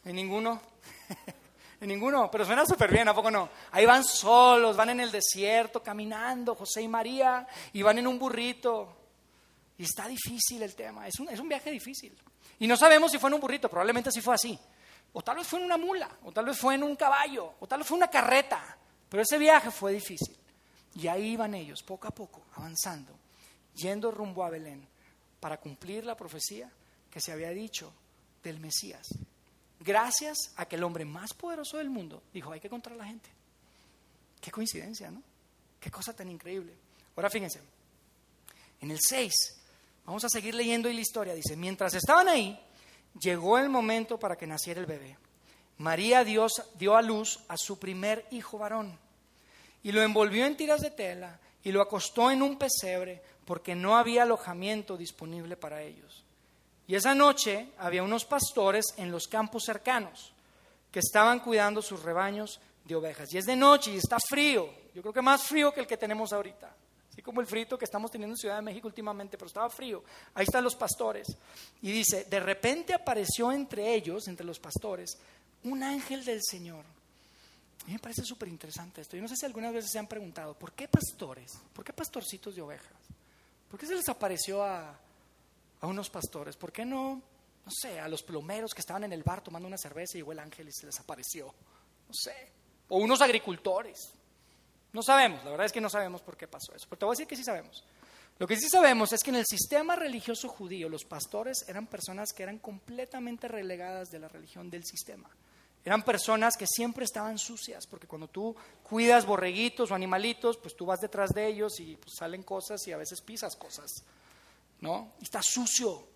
[0.05, 0.61] En ninguno.
[1.81, 3.49] en ninguno, pero suena súper bien, ¿a poco no?
[3.71, 8.19] Ahí van solos, van en el desierto, caminando, José y María, y van en un
[8.19, 9.02] burrito.
[9.83, 12.17] Y está difícil el tema, es un, es un viaje difícil.
[12.61, 14.57] Y no sabemos si fue en un burrito, probablemente sí fue así.
[15.13, 17.67] O tal vez fue en una mula, o tal vez fue en un caballo, o
[17.67, 18.79] tal vez fue una carreta.
[19.09, 20.37] Pero ese viaje fue difícil.
[20.95, 23.13] Y ahí iban ellos, poco a poco, avanzando,
[23.75, 24.87] yendo rumbo a Belén,
[25.41, 26.71] para cumplir la profecía
[27.11, 27.93] que se había dicho
[28.45, 29.09] del Mesías.
[29.81, 33.07] Gracias a que el hombre más poderoso del mundo dijo, hay que encontrar a la
[33.07, 33.31] gente.
[34.41, 35.25] Qué coincidencia, ¿no?
[35.81, 36.73] Qué cosa tan increíble.
[37.17, 37.61] Ahora fíjense,
[38.81, 39.33] en el 6,
[40.05, 42.59] vamos a seguir leyendo y la historia, dice, mientras estaban ahí,
[43.21, 45.17] llegó el momento para que naciera el bebé.
[45.79, 48.99] María Dios dio a luz a su primer hijo varón
[49.83, 53.97] y lo envolvió en tiras de tela y lo acostó en un pesebre porque no
[53.97, 56.25] había alojamiento disponible para ellos.
[56.87, 60.33] Y esa noche había unos pastores en los campos cercanos
[60.91, 63.33] que estaban cuidando sus rebaños de ovejas.
[63.33, 65.97] Y es de noche y está frío, yo creo que más frío que el que
[65.97, 66.75] tenemos ahorita.
[67.13, 70.03] Así como el frito que estamos teniendo en Ciudad de México últimamente, pero estaba frío.
[70.33, 71.27] Ahí están los pastores.
[71.83, 75.19] Y dice, de repente apareció entre ellos, entre los pastores,
[75.65, 76.87] un ángel del Señor.
[77.83, 79.17] A mí me parece súper interesante esto.
[79.17, 81.53] Yo no sé si algunas veces se han preguntado, ¿por qué pastores?
[81.75, 82.97] ¿Por qué pastorcitos de ovejas?
[83.71, 84.99] ¿Por qué se les apareció a,
[85.81, 86.57] a unos pastores?
[86.57, 89.77] ¿Por qué no, no sé, a los plomeros que estaban en el bar tomando una
[89.77, 91.47] cerveza y llegó el ángel y se les apareció?
[92.09, 92.53] No sé.
[92.89, 93.99] O unos agricultores.
[94.93, 96.87] No sabemos, la verdad es que no sabemos por qué pasó eso.
[96.89, 97.85] Pero te voy a decir que sí sabemos.
[98.39, 102.33] Lo que sí sabemos es que en el sistema religioso judío los pastores eran personas
[102.33, 105.31] que eran completamente relegadas de la religión del sistema.
[105.85, 110.87] Eran personas que siempre estaban sucias, porque cuando tú cuidas borreguitos o animalitos, pues tú
[110.87, 114.05] vas detrás de ellos y pues, salen cosas y a veces pisas cosas,
[114.81, 115.13] ¿no?
[115.21, 116.07] Y está sucio.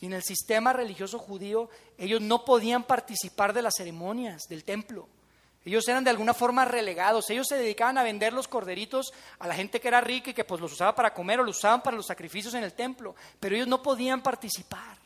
[0.00, 5.06] Y en el sistema religioso judío ellos no podían participar de las ceremonias del templo.
[5.64, 7.28] Ellos eran de alguna forma relegados.
[7.30, 10.44] Ellos se dedicaban a vender los corderitos a la gente que era rica y que
[10.44, 13.14] pues los usaba para comer o los usaban para los sacrificios en el templo.
[13.38, 14.98] Pero ellos no podían participar.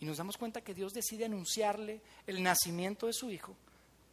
[0.00, 3.56] Y nos damos cuenta que Dios decide anunciarle el nacimiento de su hijo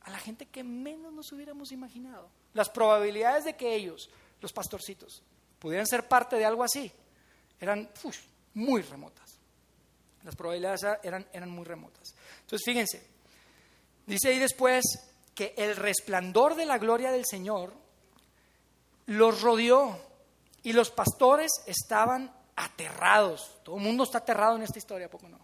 [0.02, 2.30] a la gente que menos nos hubiéramos imaginado.
[2.54, 4.10] Las probabilidades de que ellos,
[4.42, 5.24] los pastorcitos,
[5.60, 6.92] pudieran ser parte de algo así
[7.60, 7.90] eran
[8.54, 9.38] muy remotas.
[10.24, 12.14] Las probabilidades eran, eran muy remotas.
[12.42, 13.08] Entonces, fíjense,
[14.06, 14.84] dice ahí después,
[15.36, 17.74] que el resplandor de la gloria del Señor
[19.06, 20.00] los rodeó
[20.64, 23.60] y los pastores estaban aterrados.
[23.64, 25.40] Todo el mundo está aterrado en esta historia, poco no?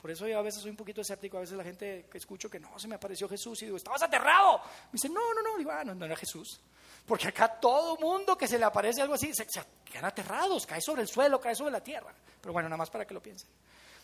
[0.00, 2.50] Por eso yo a veces soy un poquito escéptico, a veces la gente que escucho
[2.50, 4.58] que no, se me apareció Jesús y digo, ¿estabas aterrado?
[4.58, 6.60] Me dice, no, no, no, digo, ah, no, no era Jesús.
[7.06, 10.82] Porque acá todo mundo que se le aparece algo así, se, se quedan aterrados, cae
[10.82, 12.12] sobre el suelo, cae sobre la tierra.
[12.38, 13.48] Pero bueno, nada más para que lo piensen.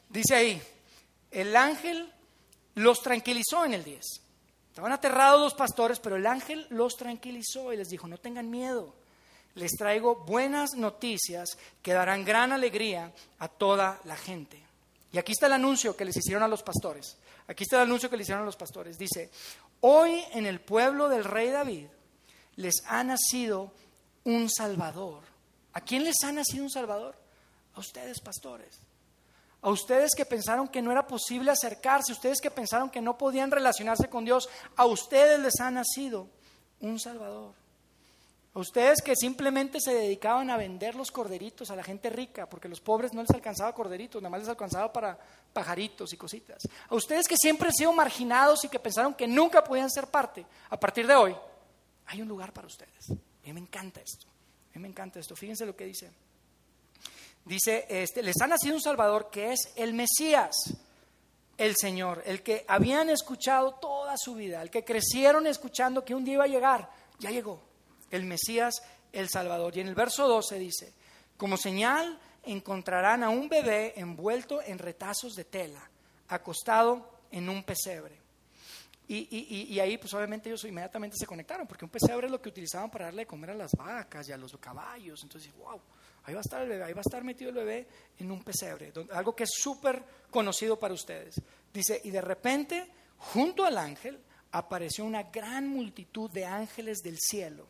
[0.08, 0.62] Dice ahí,
[1.30, 2.10] el ángel
[2.76, 4.00] los tranquilizó en el 10.
[4.70, 8.94] Estaban aterrados los pastores, pero el ángel los tranquilizó y les dijo, no tengan miedo,
[9.56, 14.62] les traigo buenas noticias que darán gran alegría a toda la gente.
[15.12, 17.16] Y aquí está el anuncio que les hicieron a los pastores.
[17.48, 18.96] Aquí está el anuncio que les hicieron a los pastores.
[18.96, 19.28] Dice,
[19.80, 21.86] hoy en el pueblo del rey David
[22.54, 23.72] les ha nacido
[24.22, 25.24] un Salvador.
[25.72, 27.16] ¿A quién les ha nacido un Salvador?
[27.74, 28.78] A ustedes, pastores.
[29.62, 33.18] A ustedes que pensaron que no era posible acercarse, a ustedes que pensaron que no
[33.18, 36.28] podían relacionarse con Dios, a ustedes les ha nacido
[36.80, 37.54] un Salvador.
[38.52, 42.68] A ustedes que simplemente se dedicaban a vender los corderitos a la gente rica, porque
[42.68, 45.18] los pobres no les alcanzaba corderitos, nada más les alcanzaba para
[45.52, 46.66] pajaritos y cositas.
[46.88, 50.44] A ustedes que siempre han sido marginados y que pensaron que nunca podían ser parte,
[50.68, 51.36] a partir de hoy,
[52.06, 53.10] hay un lugar para ustedes.
[53.10, 54.26] A mí me encanta esto.
[54.26, 55.36] A mí me encanta esto.
[55.36, 56.10] Fíjense lo que dice
[57.44, 60.54] dice, este, les ha nacido un Salvador que es el Mesías,
[61.56, 66.24] el Señor, el que habían escuchado toda su vida, el que crecieron escuchando que un
[66.24, 67.60] día iba a llegar, ya llegó,
[68.10, 69.76] el Mesías, el Salvador.
[69.76, 70.92] Y en el verso 12 dice,
[71.36, 75.90] como señal encontrarán a un bebé envuelto en retazos de tela,
[76.28, 78.18] acostado en un pesebre.
[79.12, 82.48] Y, y, ahí, pues obviamente ellos inmediatamente se conectaron, porque un pesebre es lo que
[82.48, 85.20] utilizaban para darle de comer a las vacas y a los caballos.
[85.24, 85.80] Entonces, wow,
[86.24, 87.86] Ahí va a estar el bebé, ahí va a estar metido el bebé
[88.18, 91.40] en un pesebre, algo que es súper conocido para ustedes.
[91.72, 94.20] Dice, y de repente, junto al ángel,
[94.52, 97.66] apareció una gran multitud de ángeles del cielo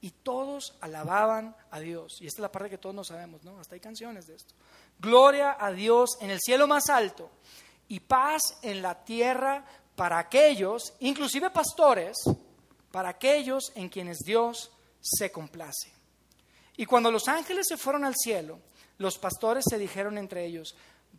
[0.00, 2.18] y todos alababan a Dios.
[2.20, 3.58] Y esta es la parte que todos no sabemos, ¿no?
[3.60, 4.54] Hasta hay canciones de esto.
[4.98, 7.30] Gloria a Dios en el cielo más alto
[7.88, 9.64] y paz en la tierra
[9.96, 12.16] para aquellos, inclusive pastores,
[12.90, 15.99] para aquellos en quienes Dios se complace.
[16.76, 18.60] Y cuando los ángeles se fueron al cielo,
[18.98, 20.74] los pastores se dijeron entre ellos,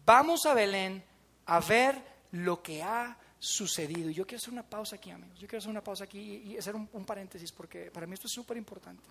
[0.05, 1.03] vamos a Belén
[1.45, 4.09] a ver lo que ha sucedido.
[4.09, 5.39] Y yo quiero hacer una pausa aquí, amigos.
[5.39, 8.33] Yo quiero hacer una pausa aquí y hacer un, paréntesis porque para mí esto es
[8.33, 9.03] súper importante.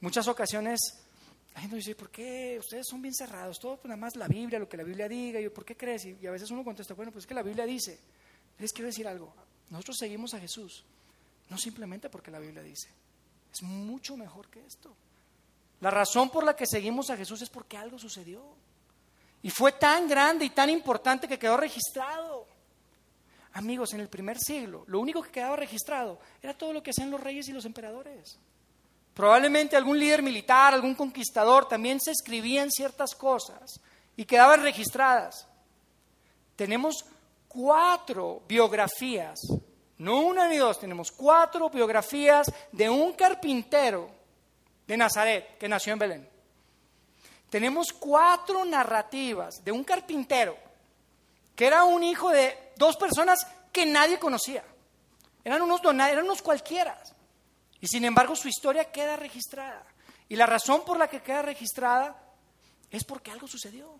[0.00, 0.80] Muchas ocasiones
[1.54, 3.58] la gente dice, ¿por qué ustedes son bien cerrados?
[3.58, 5.40] Todo pues, nada más la Biblia, lo que la Biblia diga.
[5.40, 6.04] Y yo, ¿por qué crees?
[6.06, 7.98] Y, a veces uno contesta, bueno, pues es que la Biblia dice.
[8.58, 9.34] Les quiero decir algo.
[9.70, 10.84] Nosotros seguimos a Jesús,
[11.50, 12.88] no simplemente porque la Biblia dice.
[13.52, 14.96] Es mucho mejor que esto.
[15.80, 18.42] La razón por la que seguimos a Jesús es porque algo sucedió.
[19.42, 22.46] Y fue tan grande y tan importante que quedó registrado.
[23.52, 27.10] Amigos, en el primer siglo, lo único que quedaba registrado era todo lo que hacían
[27.10, 28.38] los reyes y los emperadores.
[29.14, 33.80] Probablemente algún líder militar, algún conquistador, también se escribían ciertas cosas
[34.16, 35.46] y quedaban registradas.
[36.54, 37.04] Tenemos
[37.48, 39.40] cuatro biografías,
[39.98, 44.17] no una ni dos, tenemos cuatro biografías de un carpintero
[44.88, 46.28] de Nazaret, que nació en Belén.
[47.50, 50.56] Tenemos cuatro narrativas de un carpintero,
[51.54, 54.64] que era un hijo de dos personas que nadie conocía.
[55.44, 56.98] Eran unos, eran unos cualquiera.
[57.80, 59.84] Y sin embargo su historia queda registrada.
[60.28, 62.16] Y la razón por la que queda registrada
[62.90, 63.94] es porque algo sucedió.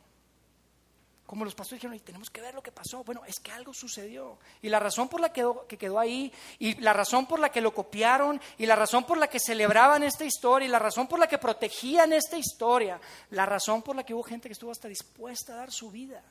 [1.29, 3.05] Como los pastores dijeron, tenemos que ver lo que pasó.
[3.05, 4.39] Bueno, es que algo sucedió.
[4.63, 7.51] Y la razón por la que quedó, que quedó ahí, y la razón por la
[7.51, 11.07] que lo copiaron, y la razón por la que celebraban esta historia, y la razón
[11.07, 14.71] por la que protegían esta historia, la razón por la que hubo gente que estuvo
[14.71, 16.25] hasta dispuesta a dar su vida,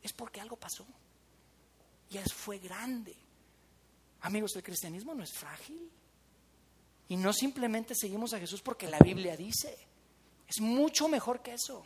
[0.00, 0.86] es porque algo pasó.
[2.08, 3.16] Y eso fue grande.
[4.20, 5.90] Amigos, el cristianismo no es frágil.
[7.08, 9.76] Y no simplemente seguimos a Jesús porque la Biblia dice.
[10.46, 11.84] Es mucho mejor que eso.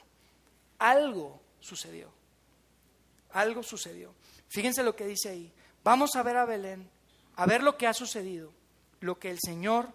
[0.78, 2.12] Algo sucedió.
[3.34, 4.14] Algo sucedió.
[4.48, 5.52] Fíjense lo que dice ahí.
[5.84, 6.88] Vamos a ver a Belén,
[7.36, 8.52] a ver lo que ha sucedido,
[9.00, 9.88] lo que el Señor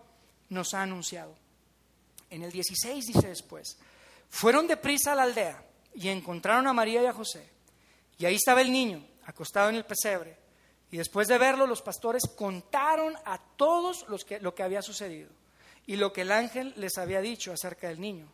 [0.49, 1.35] nos ha anunciado.
[2.29, 3.77] En el 16 dice después,
[4.29, 5.63] fueron deprisa a la aldea
[5.95, 7.49] y encontraron a María y a José.
[8.17, 10.37] Y ahí estaba el niño, acostado en el pesebre.
[10.91, 14.05] Y después de verlo, los pastores contaron a todos
[14.41, 15.29] lo que había sucedido
[15.87, 18.27] y lo que el ángel les había dicho acerca del niño.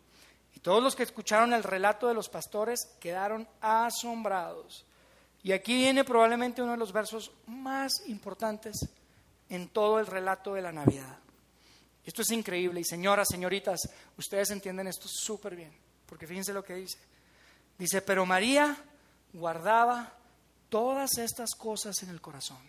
[0.54, 4.84] Y todos los que escucharon el relato de los pastores quedaron asombrados.
[5.46, 8.74] Y aquí viene probablemente uno de los versos más importantes
[9.48, 11.20] en todo el relato de la Navidad.
[12.04, 13.78] Esto es increíble y señoras, señoritas,
[14.18, 15.72] ustedes entienden esto súper bien,
[16.06, 16.98] porque fíjense lo que dice.
[17.78, 18.76] Dice, pero María
[19.34, 20.12] guardaba
[20.68, 22.68] todas estas cosas en el corazón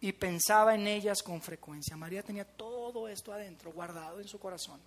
[0.00, 1.98] y pensaba en ellas con frecuencia.
[1.98, 4.80] María tenía todo esto adentro, guardado en su corazón.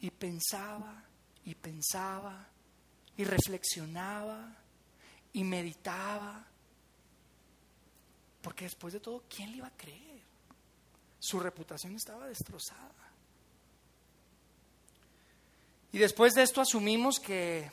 [0.00, 1.04] Y pensaba
[1.44, 2.48] y pensaba
[3.16, 4.58] y reflexionaba
[5.32, 6.46] y meditaba.
[8.42, 10.20] Porque después de todo, ¿quién le iba a creer?
[11.18, 13.12] Su reputación estaba destrozada.
[15.92, 17.70] Y después de esto asumimos que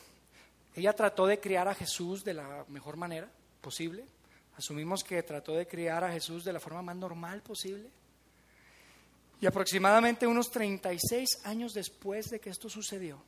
[0.76, 3.28] ella trató de criar a Jesús de la mejor manera
[3.60, 4.04] posible.
[4.56, 7.90] Asumimos que trató de criar a Jesús de la forma más normal posible.
[9.40, 13.22] Y aproximadamente unos 36 años después de que esto sucedió,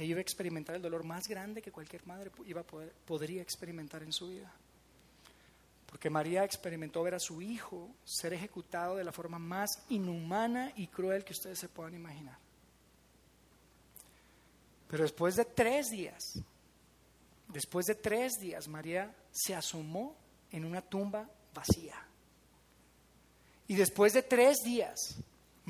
[0.00, 4.12] ella iba a experimentar el dolor más grande que cualquier madre iba podría experimentar en
[4.12, 4.50] su vida.
[5.84, 10.86] Porque María experimentó ver a su hijo ser ejecutado de la forma más inhumana y
[10.86, 12.38] cruel que ustedes se puedan imaginar.
[14.88, 16.40] Pero después de tres días,
[17.48, 20.16] después de tres días, María se asomó
[20.50, 21.96] en una tumba vacía.
[23.68, 25.16] Y después de tres días,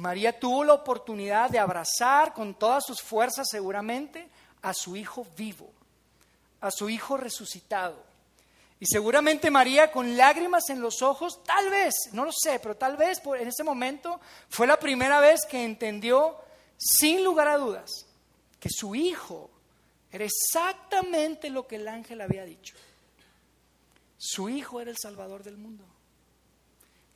[0.01, 4.29] María tuvo la oportunidad de abrazar con todas sus fuerzas seguramente
[4.63, 5.71] a su hijo vivo,
[6.61, 8.03] a su hijo resucitado.
[8.81, 12.97] Y seguramente María con lágrimas en los ojos, tal vez, no lo sé, pero tal
[12.97, 16.35] vez en ese momento fue la primera vez que entendió,
[16.79, 18.07] sin lugar a dudas,
[18.59, 19.51] que su hijo
[20.11, 22.75] era exactamente lo que el ángel había dicho.
[24.17, 25.85] Su hijo era el salvador del mundo.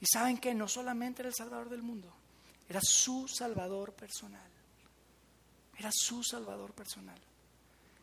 [0.01, 2.12] Y saben que no solamente era el salvador del mundo,
[2.74, 4.50] era su salvador personal.
[5.78, 7.20] Era su salvador personal.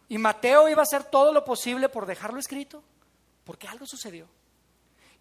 [0.07, 2.81] Y Mateo iba a hacer todo lo posible por dejarlo escrito,
[3.43, 4.29] porque algo sucedió.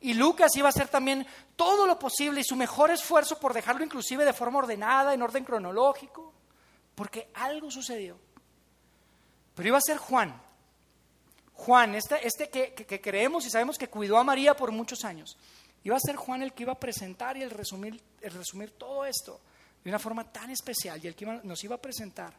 [0.02, 3.84] Y Lucas iba a hacer también todo lo posible y su mejor esfuerzo por dejarlo
[3.84, 6.32] inclusive de forma ordenada, en orden cronológico,
[6.94, 8.20] porque algo sucedió.
[9.56, 10.40] Pero iba a ser Juan.
[11.54, 15.36] Juan, este, este que, que creemos y sabemos que cuidó a María por muchos años.
[15.84, 18.00] Iba a ser Juan el que iba a presentar y el resumir,
[18.76, 19.40] todo esto
[19.82, 22.34] de una forma tan especial y el que nos iba a presentar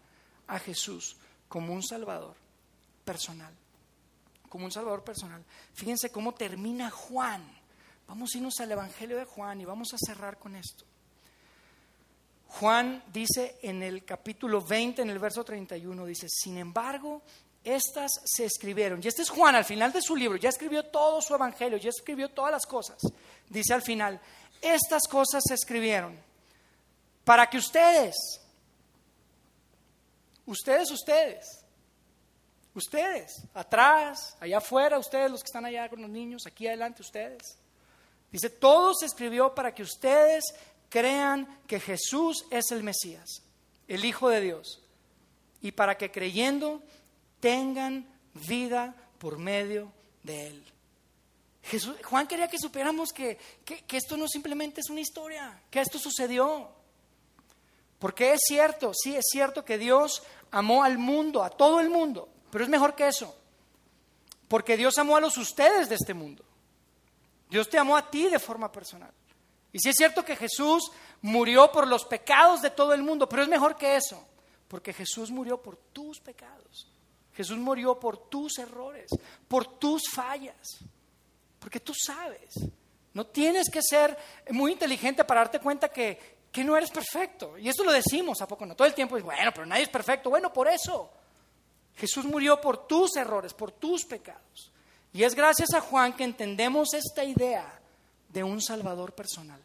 [0.48, 1.16] a Jesús
[1.48, 2.36] como un Salvador
[3.04, 3.54] personal,
[4.48, 5.44] como un Salvador personal.
[5.74, 7.44] Fíjense cómo termina Juan.
[8.08, 10.86] Vamos a irnos al Evangelio de Juan y vamos a cerrar con esto.
[12.48, 17.22] Juan dice en el capítulo 20, en el verso 31, dice, sin embargo,
[17.64, 19.02] estas se escribieron.
[19.04, 21.90] Y este es Juan al final de su libro, ya escribió todo su evangelio, ya
[21.90, 22.98] escribió todas las cosas.
[23.50, 24.20] Dice al final,
[24.62, 26.18] estas cosas se escribieron
[27.24, 28.16] para que ustedes,
[30.46, 31.66] ustedes, ustedes,
[32.74, 37.58] ustedes, atrás, allá afuera, ustedes los que están allá con los niños, aquí adelante ustedes.
[38.32, 40.44] Dice, todo se escribió para que ustedes
[40.90, 43.44] crean que Jesús es el Mesías,
[43.88, 44.82] el Hijo de Dios,
[45.62, 46.82] y para que creyendo
[47.42, 49.92] tengan vida por medio
[50.24, 50.66] de Él.
[52.04, 56.70] Juan quería que supiéramos que, que, esto no simplemente es una historia, que esto sucedió.
[58.00, 62.30] Porque es cierto, sí es cierto que Dios amó al mundo, a todo el mundo,
[62.50, 63.36] pero es mejor que eso.
[64.48, 66.44] Porque Dios amó a los ustedes de este mundo.
[67.50, 69.14] Dios te amó a ti de forma personal.
[69.72, 73.44] Y sí es cierto que Jesús murió por los pecados de todo el mundo, pero
[73.44, 74.26] es mejor que eso,
[74.68, 76.91] porque Jesús murió por tus pecados.
[77.42, 79.10] Jesús murió por tus errores,
[79.48, 80.78] por tus fallas,
[81.58, 82.54] porque tú sabes.
[83.16, 84.16] No tienes que ser
[84.52, 87.58] muy inteligente para darte cuenta que, que no eres perfecto.
[87.58, 88.76] Y esto lo decimos, ¿a poco no?
[88.76, 90.30] Todo el tiempo bueno, pero nadie es perfecto.
[90.30, 91.10] Bueno, por eso.
[91.96, 94.72] Jesús murió por tus errores, por tus pecados.
[95.12, 97.82] Y es gracias a Juan que entendemos esta idea
[98.30, 99.60] de un Salvador personal.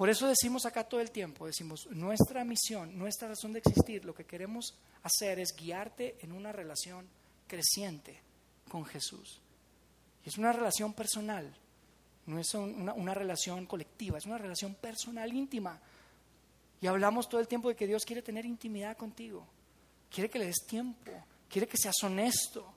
[0.00, 4.14] Por eso decimos acá todo el tiempo, decimos, nuestra misión, nuestra razón de existir, lo
[4.14, 7.06] que queremos hacer es guiarte en una relación
[7.46, 8.18] creciente
[8.70, 9.42] con Jesús.
[10.24, 11.54] Es una relación personal,
[12.24, 15.78] no es una, una, relación colectiva, es una relación personal íntima.
[16.80, 19.46] Y hablamos todo el tiempo de que Dios quiere tener intimidad contigo,
[20.10, 21.12] quiere que le des tiempo,
[21.46, 22.72] quiere que seas honesto,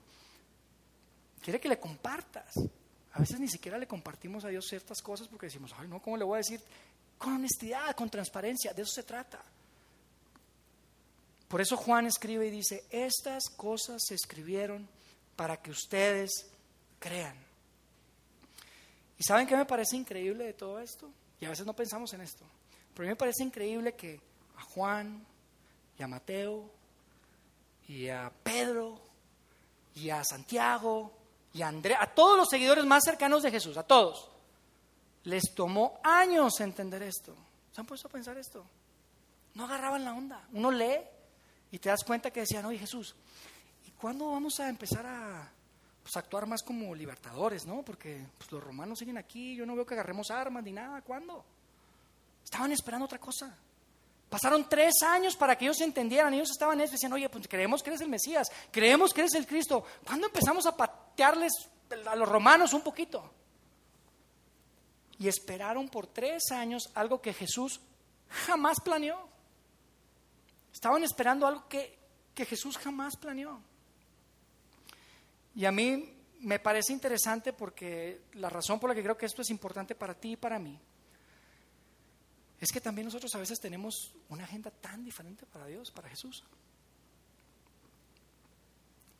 [1.40, 2.52] quiere que le compartas.
[3.12, 6.18] A veces ni siquiera le compartimos a Dios ciertas cosas porque decimos, ay, no, ¿cómo
[6.18, 6.60] le voy a decir
[7.18, 9.42] con honestidad, con transparencia, de eso se trata.
[11.48, 14.88] Por eso Juan escribe y dice, estas cosas se escribieron
[15.36, 16.46] para que ustedes
[16.98, 17.36] crean.
[19.18, 21.10] ¿Y saben qué me parece increíble de todo esto?
[21.40, 22.44] Y a veces no pensamos en esto.
[22.92, 24.20] Pero a mí me parece increíble que
[24.56, 25.24] a Juan
[25.98, 26.70] y a Mateo
[27.88, 29.00] y a Pedro
[29.94, 31.12] y a Santiago
[31.52, 34.28] y a Andrea, a todos los seguidores más cercanos de Jesús, a todos,
[35.24, 37.34] les tomó años entender esto.
[37.72, 38.64] ¿Se han puesto a pensar esto?
[39.54, 40.46] No agarraban la onda.
[40.52, 40.98] Uno lee
[41.70, 43.14] y te das cuenta que decían, oye Jesús,
[43.86, 45.50] ¿y cuándo vamos a empezar a
[46.02, 47.82] pues, actuar más como libertadores, no?
[47.82, 51.02] Porque pues, los romanos siguen aquí, yo no veo que agarremos armas ni nada.
[51.02, 51.44] ¿Cuándo?
[52.44, 53.56] Estaban esperando otra cosa.
[54.28, 56.34] Pasaron tres años para que ellos entendieran.
[56.34, 59.46] Ellos estaban eso, decían, oye, pues creemos que eres el Mesías, creemos que eres el
[59.46, 59.84] Cristo.
[60.04, 61.52] ¿Cuándo empezamos a patearles
[62.06, 63.30] a los romanos un poquito?
[65.24, 67.80] Y esperaron por tres años algo que Jesús
[68.28, 69.26] jamás planeó.
[70.70, 71.98] Estaban esperando algo que,
[72.34, 73.58] que Jesús jamás planeó.
[75.54, 79.40] Y a mí me parece interesante porque la razón por la que creo que esto
[79.40, 80.78] es importante para ti y para mí
[82.60, 86.44] es que también nosotros a veces tenemos una agenda tan diferente para Dios, para Jesús.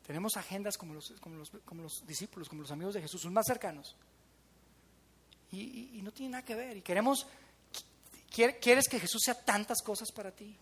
[0.05, 3.31] Tenemos agendas como los, como los, como los discípulos, como los amigos de Jesús, sus
[3.31, 3.95] más cercanos
[5.61, 6.77] y, no tiene nada que ver.
[6.77, 7.27] Y queremos,
[8.31, 10.55] quieres que Jesús sea tantas cosas para ti.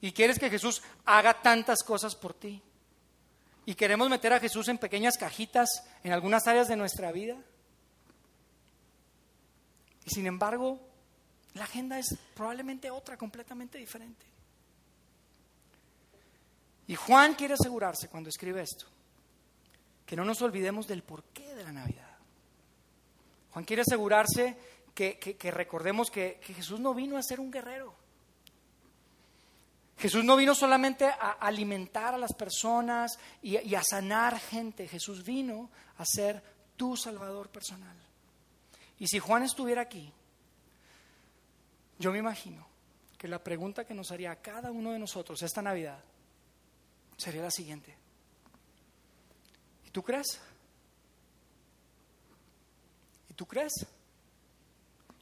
[0.00, 2.60] Y quieres que Jesús haga tantas cosas por ti.
[3.64, 5.68] Y queremos meter a Jesús en pequeñas cajitas
[6.02, 7.36] en algunas áreas de nuestra vida.
[10.04, 10.80] Y sin embargo,
[11.54, 14.26] la agenda es probablemente otra, completamente diferente.
[16.88, 18.86] Y Juan quiere asegurarse cuando escribe esto,
[20.04, 22.11] que no nos olvidemos del porqué de la Navidad.
[23.52, 24.56] Juan quiere asegurarse
[24.94, 27.94] que, recordemos que, Jesús no vino a ser un guerrero.
[29.98, 34.88] Jesús no vino solamente a alimentar a las personas y, y a sanar gente.
[34.88, 36.42] Jesús vino a ser
[36.76, 37.96] tu Salvador personal.
[38.98, 40.12] Y si Juan estuviera aquí,
[41.98, 42.66] yo me imagino
[43.16, 46.02] que la pregunta que nos haría a cada uno de nosotros esta Navidad
[47.16, 47.94] sería la siguiente.
[49.86, 50.40] ¿Y tú crees?
[53.32, 53.86] ¿Y tú crees?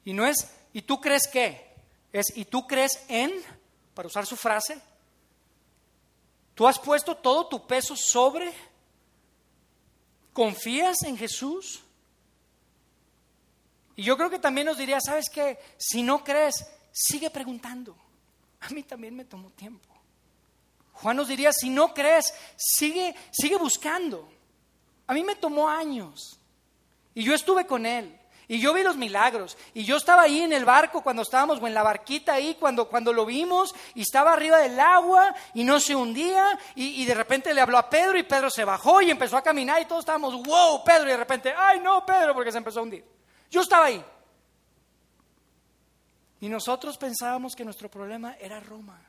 [0.04, 1.76] Y no es, ¿y tú crees qué?
[2.12, 3.30] Es, ¿y tú crees en?
[3.94, 4.82] Para usar su frase.
[6.56, 8.52] ¿Tú has puesto todo tu peso sobre?
[10.32, 11.84] ¿Confías en Jesús?
[13.94, 15.60] Y yo creo que también nos diría, ¿sabes qué?
[15.78, 17.96] Si no crees, sigue preguntando.
[18.58, 19.88] A mí también me tomó tiempo.
[20.94, 24.28] Juan nos diría, si no crees, sigue, sigue buscando.
[25.06, 26.39] A mí me tomó años.
[27.14, 28.16] Y yo estuve con él.
[28.50, 29.56] Y yo vi los milagros.
[29.74, 32.88] Y yo estaba ahí en el barco cuando estábamos, o en la barquita ahí, cuando,
[32.88, 33.72] cuando lo vimos.
[33.94, 36.58] Y estaba arriba del agua y no se hundía.
[36.74, 39.42] Y, y, de repente le habló a Pedro y Pedro se bajó y empezó a
[39.42, 39.80] caminar.
[39.80, 41.04] Y todos estábamos, wow, Pedro.
[41.04, 43.04] Y de repente, ay, no, Pedro, porque se empezó a hundir.
[43.52, 44.04] Yo estaba ahí.
[46.40, 49.00] Y nosotros pensábamos que nuestro problema era Roma.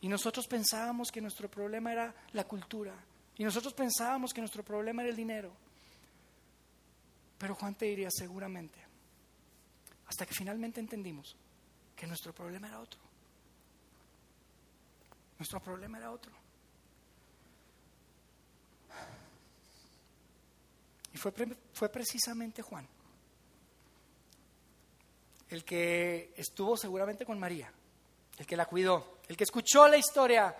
[0.00, 2.94] Y nosotros pensábamos que nuestro problema era la cultura.
[3.36, 5.52] Y nosotros pensábamos que nuestro problema era el dinero.
[7.38, 8.78] Pero Juan te diría seguramente,
[10.06, 11.36] hasta que finalmente entendimos
[11.94, 13.00] que nuestro problema era otro.
[15.38, 16.32] Nuestro problema era otro.
[21.12, 21.32] Y fue,
[21.72, 22.86] fue precisamente Juan
[25.50, 27.72] el que estuvo seguramente con María,
[28.36, 30.54] el que la cuidó, el que escuchó la historia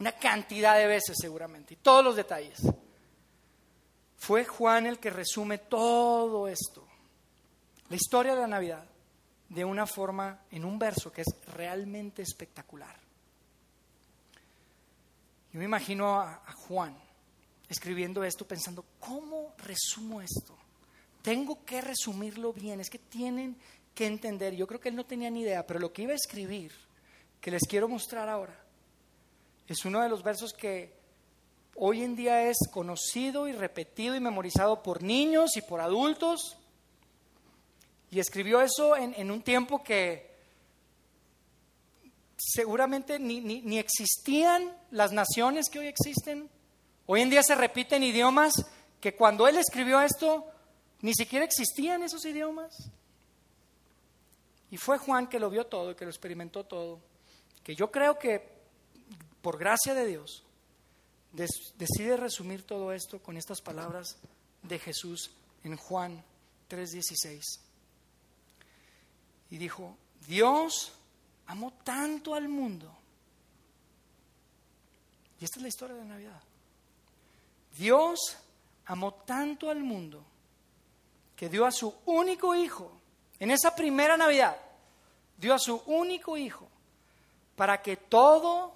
[0.00, 2.60] una cantidad de veces seguramente, y todos los detalles.
[4.22, 6.86] Fue Juan el que resume todo esto,
[7.88, 8.84] la historia de la Navidad,
[9.48, 12.94] de una forma, en un verso que es realmente espectacular.
[15.52, 16.96] Yo me imagino a, Juan
[17.68, 20.56] escribiendo esto pensando, ¿cómo resumo esto?
[21.20, 23.56] Tengo que resumirlo bien, es que tienen
[23.92, 26.14] que entender, yo creo que él no tenía ni idea, pero lo que iba a
[26.14, 26.70] escribir,
[27.40, 28.56] que les quiero mostrar ahora,
[29.66, 31.01] es uno de los versos que
[31.74, 36.56] hoy en día es conocido y repetido y memorizado por niños y por adultos.
[38.10, 40.30] Y escribió eso en, un tiempo que
[42.36, 46.50] seguramente ni, ni, existían las naciones que hoy existen.
[47.06, 48.52] Hoy en día se repiten idiomas
[49.00, 50.46] que cuando él escribió esto
[51.00, 52.90] ni siquiera existían esos idiomas.
[54.70, 57.00] Y fue Juan que lo vio todo, que lo experimentó todo,
[57.62, 58.46] que yo creo que
[59.40, 60.44] por gracia de Dios
[61.32, 64.16] decide resumir todo esto con estas palabras
[64.62, 65.30] de Jesús
[65.64, 66.22] en Juan
[66.68, 67.42] 3:16.
[69.50, 70.92] Y dijo, Dios
[71.46, 72.90] amó tanto al mundo.
[75.40, 76.40] Y esta es la historia de Navidad.
[77.76, 78.36] Dios
[78.86, 80.24] amó tanto al mundo
[81.36, 82.92] que dio a su único hijo,
[83.38, 84.56] en esa primera Navidad,
[85.36, 86.68] dio a su único hijo
[87.56, 88.72] para que todo,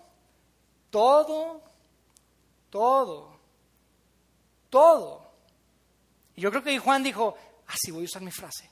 [0.91, 1.63] todo,
[2.71, 3.39] todo,
[4.71, 5.31] todo.
[6.35, 7.37] Y yo creo que Juan dijo,
[7.67, 8.71] así voy a usar mi frase,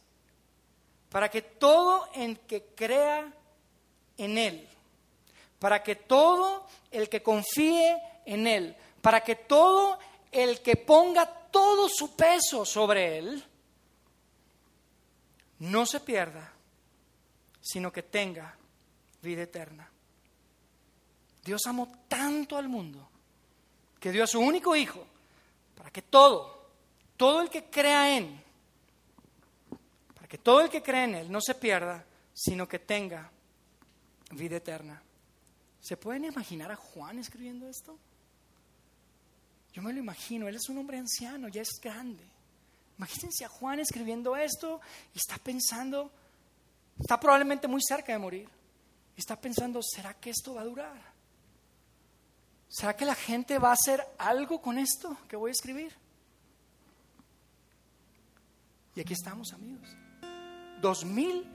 [1.10, 3.32] para que todo el que crea
[4.16, 4.68] en Él,
[5.58, 9.98] para que todo el que confíe en Él, para que todo
[10.30, 13.44] el que ponga todo su peso sobre Él,
[15.60, 16.52] no se pierda,
[17.60, 18.56] sino que tenga
[19.22, 19.90] vida eterna.
[21.42, 23.08] Dios amó tanto al mundo
[24.04, 25.02] que dio a su único hijo
[25.74, 26.68] para que todo,
[27.16, 28.38] todo el que crea en,
[30.14, 33.30] para que todo el que cree en Él no se pierda, sino que tenga
[34.32, 35.02] vida eterna.
[35.80, 37.98] ¿Se pueden imaginar a Juan escribiendo esto?
[39.72, 42.24] Yo me lo imagino, él es un hombre anciano, ya es grande.
[42.98, 44.82] Imagínense a Juan escribiendo esto
[45.14, 46.10] y está pensando,
[47.00, 48.50] está probablemente muy cerca de morir,
[49.16, 51.13] está pensando, ¿será que esto va a durar?
[52.74, 55.92] ¿Será que la gente va a hacer algo con esto que voy a escribir?
[58.96, 59.88] Y aquí estamos, amigos.
[60.80, 61.46] Dos mil,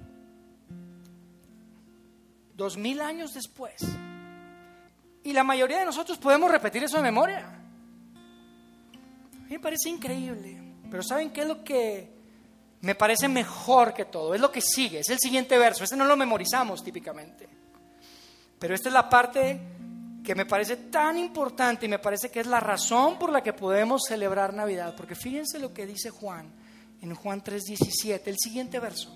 [2.55, 3.81] dos mil años después.
[5.21, 7.47] Y la mayoría de nosotros podemos repetir eso de memoria.
[9.33, 10.57] A mí me parece increíble.
[10.89, 12.13] Pero ¿saben qué es lo que
[12.79, 14.33] me parece mejor que todo?
[14.33, 15.83] Es lo que sigue, es el siguiente verso.
[15.83, 17.49] Este no lo memorizamos típicamente.
[18.57, 19.78] Pero esta es la parte
[20.23, 23.53] que me parece tan importante y me parece que es la razón por la que
[23.53, 24.95] podemos celebrar Navidad.
[24.95, 26.51] Porque fíjense lo que dice Juan
[27.01, 29.15] en Juan 3:17, el siguiente verso.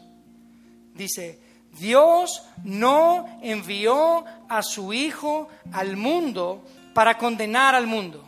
[0.93, 1.39] Dice,
[1.79, 8.23] Dios no envió a su Hijo al mundo para condenar al mundo.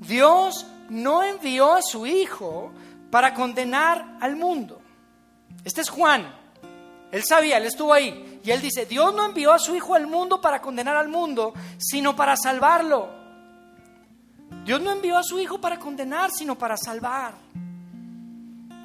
[0.00, 2.72] Dios no envió a su Hijo
[3.10, 4.80] para condenar al mundo.
[5.64, 6.34] Este es Juan.
[7.12, 8.29] Él sabía, él estuvo ahí.
[8.42, 11.52] Y él dice, Dios no envió a su Hijo al mundo para condenar al mundo,
[11.78, 13.08] sino para salvarlo.
[14.64, 17.34] Dios no envió a su Hijo para condenar, sino para salvar.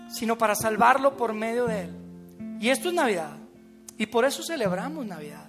[0.09, 2.57] Sino para salvarlo por medio de él.
[2.59, 3.37] Y esto es Navidad.
[3.97, 5.47] Y por eso celebramos Navidad.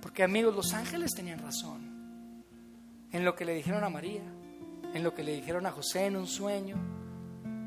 [0.00, 1.82] Porque amigos, los ángeles tenían razón
[3.10, 4.22] en lo que le dijeron a María
[4.94, 6.76] en lo que le dijeron a José en un sueño.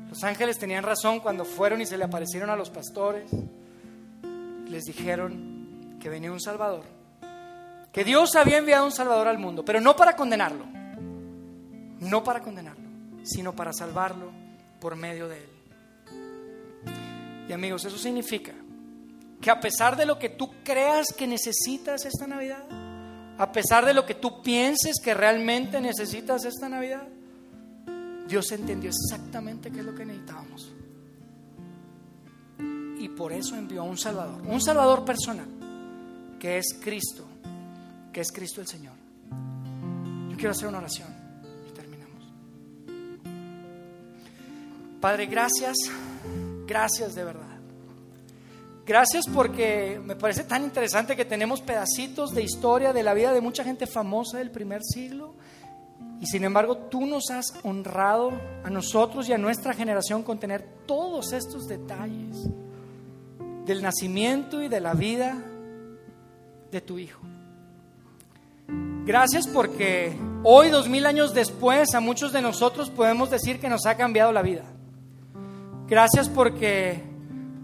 [0.08, 3.30] Los ángeles tenían razón cuando fueron y se le aparecieron a los pastores.
[4.68, 6.84] Les dijeron que venía un Salvador.
[7.92, 10.66] Que Dios había enviado un Salvador al mundo, pero no para condenarlo.
[12.00, 12.88] No para condenarlo,
[13.24, 14.30] sino para salvarlo
[14.80, 15.50] por medio de él.
[17.48, 18.52] Y amigos, eso significa
[19.40, 22.64] que a pesar de lo que tú creas que necesitas esta Navidad,
[23.38, 27.06] a pesar de lo que tú pienses que realmente necesitas esta Navidad,
[28.26, 30.72] Dios entendió exactamente qué es lo que necesitábamos.
[32.98, 35.46] Y por eso envió a un Salvador, un Salvador personal,
[36.38, 37.24] que es Cristo,
[38.12, 38.94] que es Cristo el Señor.
[40.30, 41.08] Yo quiero hacer una oración
[41.68, 42.24] y terminamos.
[45.00, 45.76] Padre, gracias,
[46.66, 47.44] gracias de verdad.
[48.84, 53.40] Gracias porque me parece tan interesante que tenemos pedacitos de historia de la vida de
[53.40, 55.34] mucha gente famosa del primer siglo
[56.20, 58.32] y sin embargo, tú nos has honrado
[58.64, 62.48] a nosotros y a nuestra generación con tener todos estos detalles
[63.68, 65.36] del nacimiento y de la vida
[66.72, 67.20] de tu Hijo.
[69.04, 73.84] Gracias porque hoy, dos mil años después, a muchos de nosotros podemos decir que nos
[73.84, 74.64] ha cambiado la vida.
[75.86, 77.02] Gracias porque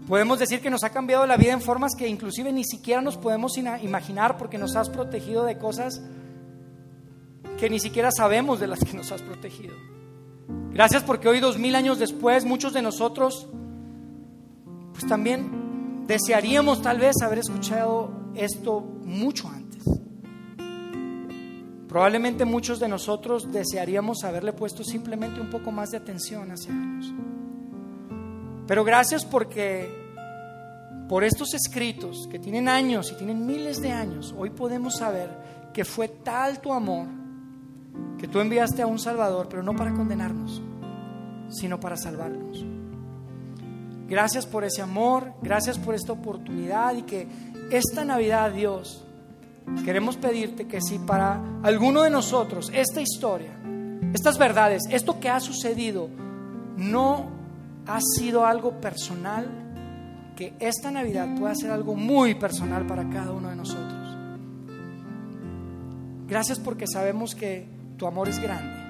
[0.07, 3.17] podemos decir que nos ha cambiado la vida en formas que inclusive ni siquiera nos
[3.17, 6.01] podemos imaginar porque nos has protegido de cosas
[7.59, 9.73] que ni siquiera sabemos de las que nos has protegido.
[10.71, 13.47] Gracias porque hoy, dos mil años después, muchos de nosotros,
[14.93, 15.64] pues también
[16.07, 19.83] desearíamos tal vez haber escuchado esto mucho antes.
[21.87, 27.13] Probablemente muchos de nosotros desearíamos haberle puesto simplemente un poco más de atención hace años.
[28.67, 30.03] Pero gracias porque
[31.07, 35.29] por estos escritos que tienen años y tienen miles de años, hoy podemos saber
[35.73, 37.07] que fue tal tu amor
[38.17, 40.61] que tú enviaste a un Salvador, pero no para condenarnos,
[41.49, 42.74] sino para salvarnos.
[44.07, 47.27] Gracias por ese amor, gracias por esta oportunidad y que
[47.71, 49.03] esta Navidad, Dios,
[49.83, 53.57] queremos pedirte que si para alguno de nosotros esta historia,
[54.13, 56.09] estas verdades, esto que ha sucedido,
[56.77, 57.25] no
[57.87, 59.47] ha sido algo personal,
[60.35, 64.17] que esta Navidad pueda ser algo muy personal para cada uno de nosotros.
[66.27, 68.85] Gracias porque sabemos que tu amor es grande.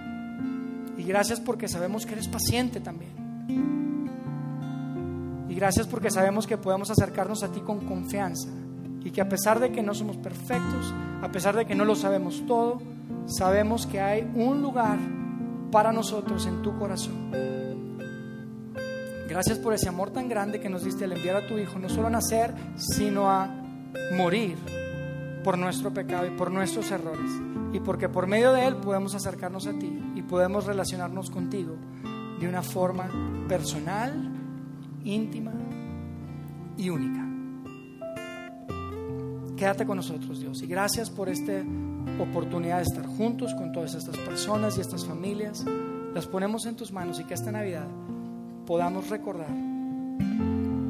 [0.98, 3.95] Y gracias porque sabemos que eres paciente también.
[5.56, 8.50] Gracias porque sabemos que podemos acercarnos a ti con confianza
[9.06, 11.96] y que a pesar de que no somos perfectos, a pesar de que no lo
[11.96, 12.82] sabemos todo,
[13.26, 15.00] sabemos que hay un lugar
[15.72, 17.32] para nosotros en tu corazón.
[19.30, 21.88] Gracias por ese amor tan grande que nos diste al enviar a tu Hijo, no
[21.88, 23.50] solo a nacer, sino a
[24.18, 24.58] morir
[25.42, 27.32] por nuestro pecado y por nuestros errores.
[27.72, 31.76] Y porque por medio de Él podemos acercarnos a ti y podemos relacionarnos contigo
[32.40, 33.10] de una forma
[33.48, 34.35] personal,
[35.06, 35.54] íntima
[36.78, 37.26] y única.
[39.56, 40.62] Quédate con nosotros, Dios.
[40.62, 41.54] Y gracias por esta
[42.20, 45.64] oportunidad de estar juntos con todas estas personas y estas familias.
[46.14, 47.88] Las ponemos en tus manos y que esta Navidad
[48.66, 49.50] podamos recordar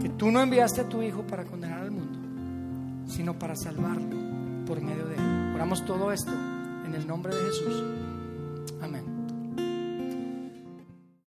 [0.01, 2.20] que tú no enviaste a tu Hijo para condenar al mundo,
[3.07, 4.16] sino para salvarlo
[4.66, 5.55] por medio de él.
[5.55, 6.32] Oramos todo esto
[6.86, 7.84] en el nombre de Jesús.